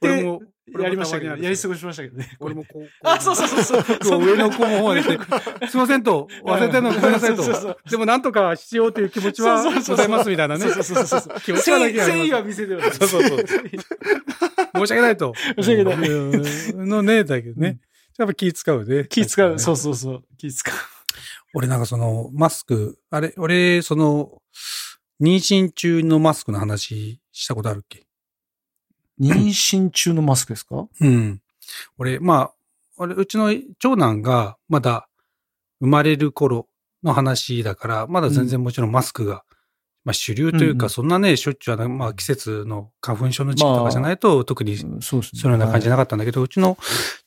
[0.00, 0.40] 俺も、
[0.78, 2.36] やりましたけど、やり過ごしましたけどね。
[2.38, 2.88] 俺もこう。
[3.02, 4.24] あ、そうそうそうそう。
[4.24, 7.78] 上の子の方にして、すいませんと、忘れてんのごめんなさいと。
[7.90, 10.60] でもなんとかしようという気持ちはそうそうそうございますみたいなね。
[10.60, 11.40] そうそうそうそう。
[11.40, 12.82] 気持ちは誠意は見せてる。
[12.92, 13.38] そうそうそう
[14.76, 15.34] 申し訳ないと。
[15.60, 17.78] 申し訳ないうんのね、だけどね。
[18.20, 19.06] やっぱ気使うね。
[19.08, 19.58] 気使う。
[19.58, 19.76] そうう。
[19.76, 20.24] そうそう。
[20.36, 20.74] 気使う。
[21.54, 24.40] 俺なんかその、マスク、あれ、俺、その、
[25.20, 28.06] 妊娠中のマスクの話したことあるっけ？
[29.20, 30.86] 妊娠中のマスクですか？
[31.00, 31.42] うん。
[31.98, 32.52] 俺、まあ、
[32.96, 35.08] 俺、うちの長男がまだ
[35.80, 36.68] 生まれる頃
[37.02, 39.44] の話だから、まだ全然もちろんマスクが、
[40.04, 45.00] まあ主流というか、そんなね、しょっちゅうまあ季節の花粉症の時期とかじゃないと、特にそう。
[45.00, 46.78] そういうような感じじゃなかったんだけど、うちの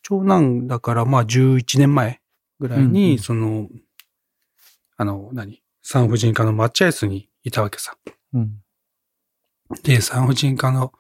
[0.02, 2.20] 長男だから、まあ11年前
[2.60, 3.70] ぐらいに、その、
[4.98, 5.62] あの、何？
[5.82, 7.96] 産婦人科の待合室にいたわけさ。
[8.34, 8.60] うん。
[9.84, 10.94] で、産婦人科の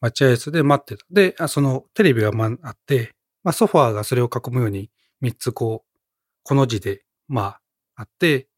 [0.00, 1.04] 待合室で待ってた。
[1.10, 3.12] で、あそのテレビがまあって、
[3.44, 4.90] まあソファーがそれを囲むように
[5.22, 5.98] 3つこう、
[6.42, 7.60] この字で、まあ
[7.96, 8.48] あって、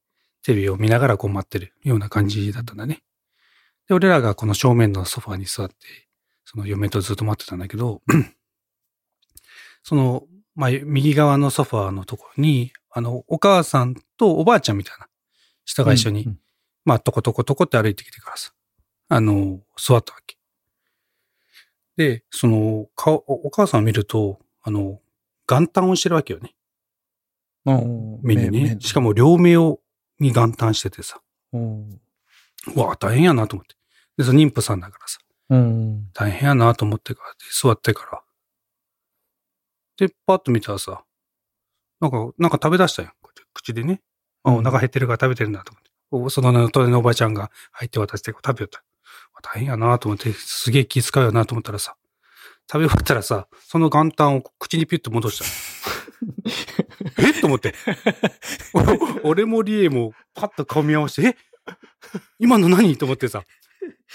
[0.43, 3.03] テレビを見ながらこう待ってるような感じだったんだね。
[3.89, 5.75] で、俺らがこの正面のソファーに座って、
[6.45, 8.03] その嫁とずっと待ってたんだけど、
[9.83, 10.25] その、
[10.55, 15.09] まあ、右側のソファーのところに、あの、お母さんとおばあちゃんみたいな
[15.65, 16.39] 人が一緒に、うん
[16.85, 18.53] まあ、とことことこって歩いてきてからさ、
[19.09, 20.37] あの、座ったわけ。
[21.97, 25.01] で、その、顔、おお母さんを見ると、あの、
[25.47, 26.55] 元旦をしてるわけよね。
[27.67, 28.21] うん。
[28.23, 28.79] 目にね。
[28.81, 29.81] しかも両目を、
[30.23, 31.21] に元旦しててさ。
[31.53, 32.01] うん。
[32.75, 33.75] うわ、大変やなと思って。
[34.17, 35.19] で、その妊婦さんだからさ、
[35.51, 36.09] うん。
[36.15, 38.23] 大変やなと思ってから、で座ってから。
[39.99, 41.05] で、パッと見たらさ、
[42.01, 44.01] なんか、なんか食べ出したやって口でね。
[44.45, 45.91] あ、うんお腹減ってるから食べてるんだと思って。
[46.11, 48.83] おその隣のおばちゃんが入って渡してこう食べよった。
[49.43, 51.97] 大変やなと思って、すげえ気遣うよなと思ったらさ、
[52.71, 55.45] 食べ終わったらさ、その元旦を口にピュッと戻した。
[57.19, 57.33] え？
[57.41, 57.75] と思って。
[59.25, 61.37] 俺もリエもパッと顔見合わせて、え？
[62.39, 62.97] 今の何？
[62.97, 63.45] と思ってさ、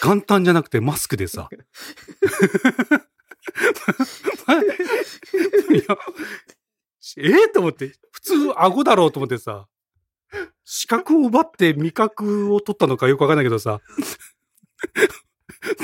[0.03, 1.49] 元旦じゃなくてマスクでさ。
[7.17, 7.47] え？
[7.53, 9.67] と思って、普通顎だろうと思ってさ、
[10.63, 13.79] 視覚を奪って味覚を取ったのかよくわかんないけどさ、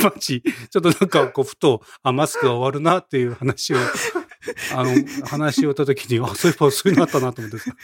[0.03, 3.77] マジ、ちょっとなんかこう、ふと、あ、マスクが終わるなっていう話を、
[4.73, 7.71] あの、話をした時に、あ、そういえばそういうのあったなと思ってさ。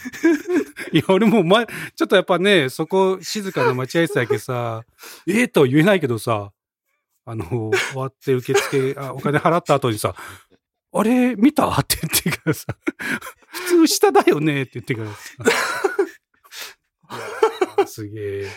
[0.92, 4.84] いや、俺も前、ちょっとやっぱね、そこ静かな待合室だけさ、
[5.28, 6.52] ええとは言えないけどさ、
[7.26, 10.16] あの、終わって受付、あお金払った後にさ、
[10.92, 11.70] あれ、見た？
[11.70, 12.66] って言ってからさ、
[13.52, 15.18] 普通下だよねって言ってからさ。
[17.88, 18.48] すげえ、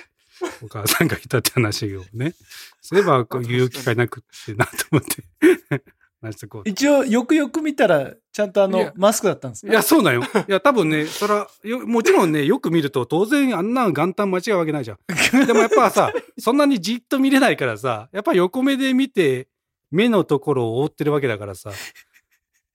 [0.62, 2.34] お母さんがいたって話をね。
[2.80, 5.22] そういえば、こう言う機会なくってなと思って。
[6.64, 10.22] 一応、よくよく見たら、ちゃんとあのマスクだったんですいや、そうなんよ。
[10.48, 14.98] いや、多分ね、そら、よもちろんね、よく見ると、当然あんな元旦間違うわけないじゃん。
[15.46, 19.48] でもやっぱさ、そんなにじっと見れないからさ、やっぱ横目で見て、
[19.90, 21.70] 目のところを覆ってるわけだからさ。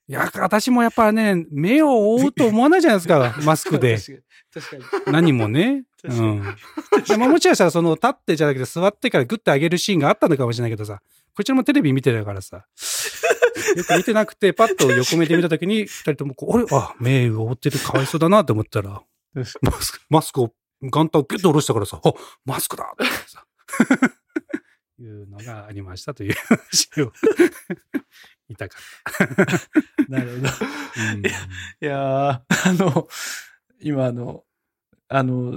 [0.10, 3.98] いや、私もやっぱね、目を覆うと思わないじゃないですか、 マスクで。
[4.54, 4.84] 確かに。
[5.12, 5.84] 何もね。
[6.04, 6.44] うん。
[7.06, 11.02] でももちろんさ、その立ってじゃなくて座ってからグッて上げるシーンがあったのかもしれないけどさ、
[11.38, 12.66] こちらもテレビ見てるからさ、
[13.78, 16.66] よく見てなくて、パッと横目で見たときに、二人ともこう、あれ？
[16.72, 19.04] あ、目を覆ってるかわいそうだなって思ったら、
[19.36, 22.14] マスク、マスクを、元旦をギュッと下ろしたからさ、あ、
[22.44, 23.46] マスクだってさ、
[25.00, 27.14] いうのがありましたという話を。
[28.50, 30.50] 言いたかっなるほど。
[30.50, 30.56] た。
[31.14, 31.24] うん。
[31.24, 31.30] い
[31.82, 33.08] やー、あの、
[33.80, 34.44] 今あの、
[35.08, 35.54] あの、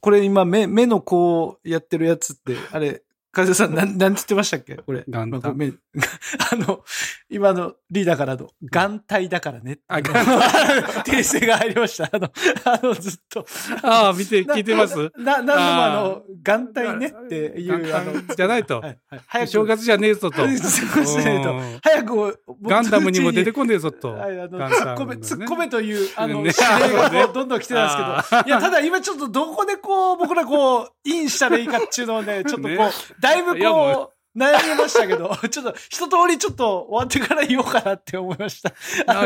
[0.00, 3.02] これ今目、目のこうやってるやつって、あれ、
[3.32, 4.76] 風さん、なん、なんて言ってましたっけ？
[4.76, 5.04] これ。
[5.06, 5.72] 元旦まあこれ目
[6.52, 6.84] あの、
[7.28, 9.80] 今のリーダーからの、眼帯だからね。
[9.88, 10.02] あの
[11.02, 12.08] 訂正が入りました。
[12.12, 12.30] あの、
[12.64, 13.44] あの、ずっと。
[13.82, 15.10] ああ、見て、聞いてます。
[15.16, 18.80] な、なんでもあの、眼帯ねっていう、あの、じゃないと。
[18.80, 19.20] はいはい。
[19.26, 19.50] 早く。
[19.50, 20.46] 正月じゃねえぞと。
[20.46, 24.12] 早く、ガンダムにも出てここねえぞと。
[24.12, 26.52] はい、あの、突っ込め、突っ込めという、あの、ね。
[26.56, 32.90] 指令がどんどん来てたんあですけど、いや、ただ今ちょっとどこでこう、僕らこう、インしたらいいかっていうのをね、ちょっとこう、ね。
[33.20, 38.72] だいぶこう、悩みましたけど、 ちょっと、一通りちょっと終わってから言おうかなって思いました。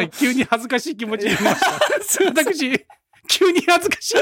[0.08, 2.24] 急に恥ずかしい気持ちになりました。
[2.24, 2.86] 私、
[3.28, 4.14] 急に恥ずかしい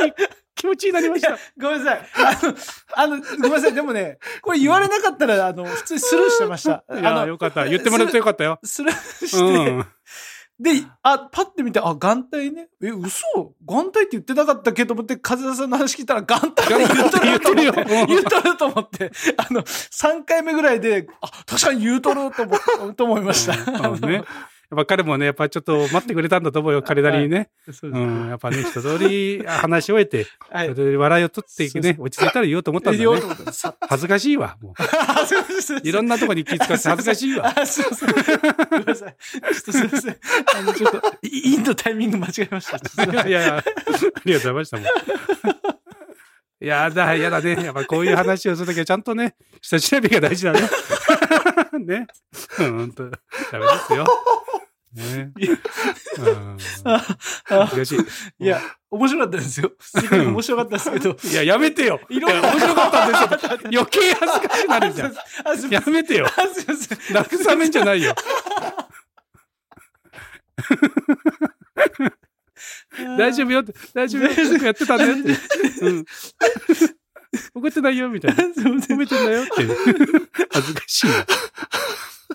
[0.54, 2.08] 気持ちになりましたごめんなさい。
[2.14, 2.56] あの、
[2.94, 3.74] あの、ごめんなさい。
[3.74, 6.84] でもね、これ言われなかったら、あの、普通にスルーしてました。
[6.88, 7.66] あいや、の、よかった。
[7.66, 8.58] 言ってもらってよかったよ。
[8.62, 9.86] スルーして、うん。
[10.62, 10.70] で、
[11.02, 12.68] あ、パッて見て、あ、眼帯ね。
[12.80, 13.24] え、嘘
[13.66, 17.72] 眼帯って言ってなかったっけと思って、風田さんの話聞いたら、眼帯って言っとると思って、言ってるよ
[18.06, 22.56] 言っとると思って、あの、3回目ぐらいで、あ、確かに言うとると思
[22.92, 23.88] っと思いました。
[23.88, 24.22] うんね。
[24.72, 27.50] やっぱ彼もね、やっぱちょっと待ってくれたんだと思うよ、 彼なりにね。
[27.70, 28.28] そうですうん。
[28.30, 33.20] やっぱね、一通り話し終えて、はい笑いを取っていくね、落ち着いたら言おうと思ったんだよね
[33.86, 34.72] 恥ずかしいわ、もう。
[35.86, 37.52] いろんなとこに気遣って恥ずかしいわ。
[37.54, 38.08] あ、すいません。
[38.70, 39.16] ごめんなさい。
[39.20, 40.16] ちょっとすいません。
[40.56, 42.78] あの、ちょっと、インのタイミング間違えました。
[43.28, 43.64] いやいや、あ
[44.24, 44.86] りがとうございましたもん。
[46.62, 47.62] いやだ、やだね。
[47.62, 50.60] やっぱこういう話をするときはちゃんとね、下調べが大事だね。
[51.84, 52.06] ね。
[52.60, 54.06] うん、ほんと、ダメですよ。
[54.94, 55.32] ね。
[57.48, 57.98] 難しい。
[58.44, 59.72] いや、面白かったですよ。
[59.80, 61.16] すごい面白かったですけど。
[61.30, 62.00] いや、やめてよ。
[62.10, 63.70] いろんなや面白かったんですよ。
[63.80, 65.14] 余計恥ずかしくなるじゃん。
[65.70, 66.26] やめてよ。
[66.26, 66.98] あ、すいません。
[67.42, 68.14] 慰めんじゃないよ。
[73.18, 75.30] 大丈夫よって、大丈夫よってやってたんだよって。
[75.86, 76.04] うん。
[77.54, 78.44] 怒ってないよ、みたいな。
[78.44, 79.52] 褒めてんだよって。
[80.50, 81.26] 恥ずかしいわ。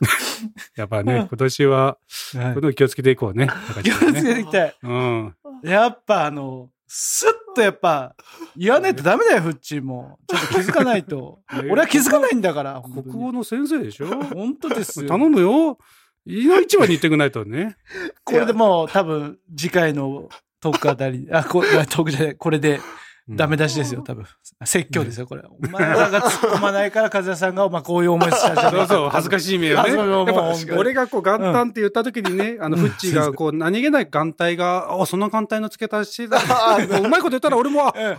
[0.75, 1.97] やっぱね、今年は、
[2.35, 3.47] はいこの気をつけていこうね。
[3.83, 4.75] 気をつけていきたい。
[4.83, 5.35] うん。
[5.63, 8.15] やっぱあの、スッとやっぱ、
[8.55, 10.19] 言わないとダメだよ、フッチーも。
[10.27, 11.39] ちょっと気づかないと。
[11.69, 12.81] 俺は気づかないんだから。
[12.81, 14.07] 国語の先生でしょ？
[14.07, 15.07] 本当ですよ。
[15.09, 15.77] 頼むよ。
[16.25, 17.77] いの一番に言ってくんないとね。
[18.23, 20.29] これでもう多分次回の
[20.59, 22.81] トークあたり、あ、こトークじゃない、これで、
[23.29, 24.25] ダメ出しですよ、多分。
[24.63, 25.43] 説教ですよ、これ。
[25.49, 29.59] お前らが突っ込まないから、和也さんが、まあ、こういう思いしちゃうじゃそうそう、恥ずかしい。
[29.59, 30.73] 目をね。
[30.77, 36.37] 俺がこう元旦って言った時にね、あの、うんフッチーがこう、何気ない元旦が、あ、その元旦の付け足しだ。
[36.37, 38.15] うまいこと言ったら俺も、あ、うん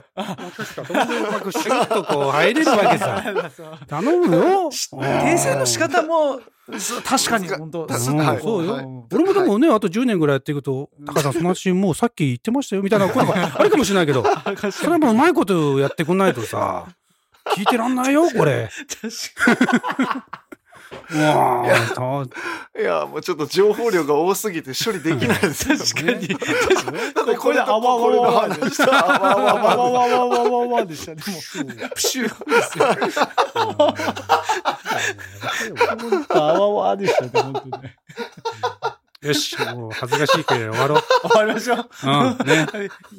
[0.50, 3.22] 確か、友達うまくシュッとこう入れるわけさ。
[3.88, 4.70] 頼むよ。
[4.70, 6.40] 訂正の仕方も、
[7.04, 7.88] 確かに、本当。
[7.98, 9.06] そうよ。
[9.12, 14.24] 俺もでもね、あと10年ぐらいやっていくと、高さん、その話もうさっき言ってましたよ、みたいな声が あるかもしれないけど、
[14.70, 16.86] それはもううまいことやってくんないとさ、
[17.56, 18.68] 聞いてらんないよ、これ。
[22.78, 25.94] いや、もうちょっと情報量が多すぎて処理できないです。
[25.94, 26.28] 確かに。
[26.28, 26.38] だっ
[27.26, 31.22] てこれとこれの話したらあわわわわわわわわわわでしたね。
[31.26, 31.38] も
[31.86, 32.86] う、プシューですよ。
[36.30, 37.96] あわわでしたね、本当ね。
[39.20, 41.02] よし、もう恥ずかしいけど終わろう。
[41.28, 41.88] 終わりましょう。
[42.04, 42.66] うん、ね。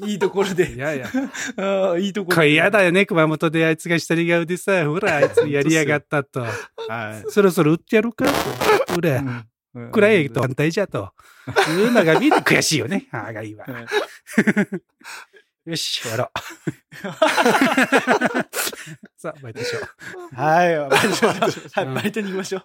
[0.05, 0.77] いいところいで。
[0.77, 1.07] やいや。
[1.57, 6.41] あーいいところこれ嫌だよね、熊本であいつが一人顔でさ、ほら、あいつやりやがったと。
[6.41, 7.31] はい。
[7.31, 8.93] そろそろ売ってやるかと。
[8.93, 9.45] ほら、うん
[9.91, 11.13] くらえと反対じゃと。
[11.69, 13.07] いうのが見えて悔しいよね。
[13.11, 13.65] ああがいいわ。
[15.69, 16.29] よし、終わろう。
[19.17, 20.35] さあ、 バイトしよう。
[20.35, 22.63] はい、バイトしましょうはいうんバイトに行きましょう。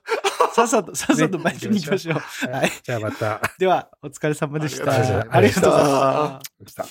[0.54, 2.50] さっさと、さっさとバイトに行きましょう。
[2.50, 2.72] はい。
[2.82, 3.40] じゃあまた。
[3.58, 4.92] では、お疲れ様でした。
[5.30, 6.40] ありがとうございま。
[6.66, 6.86] した。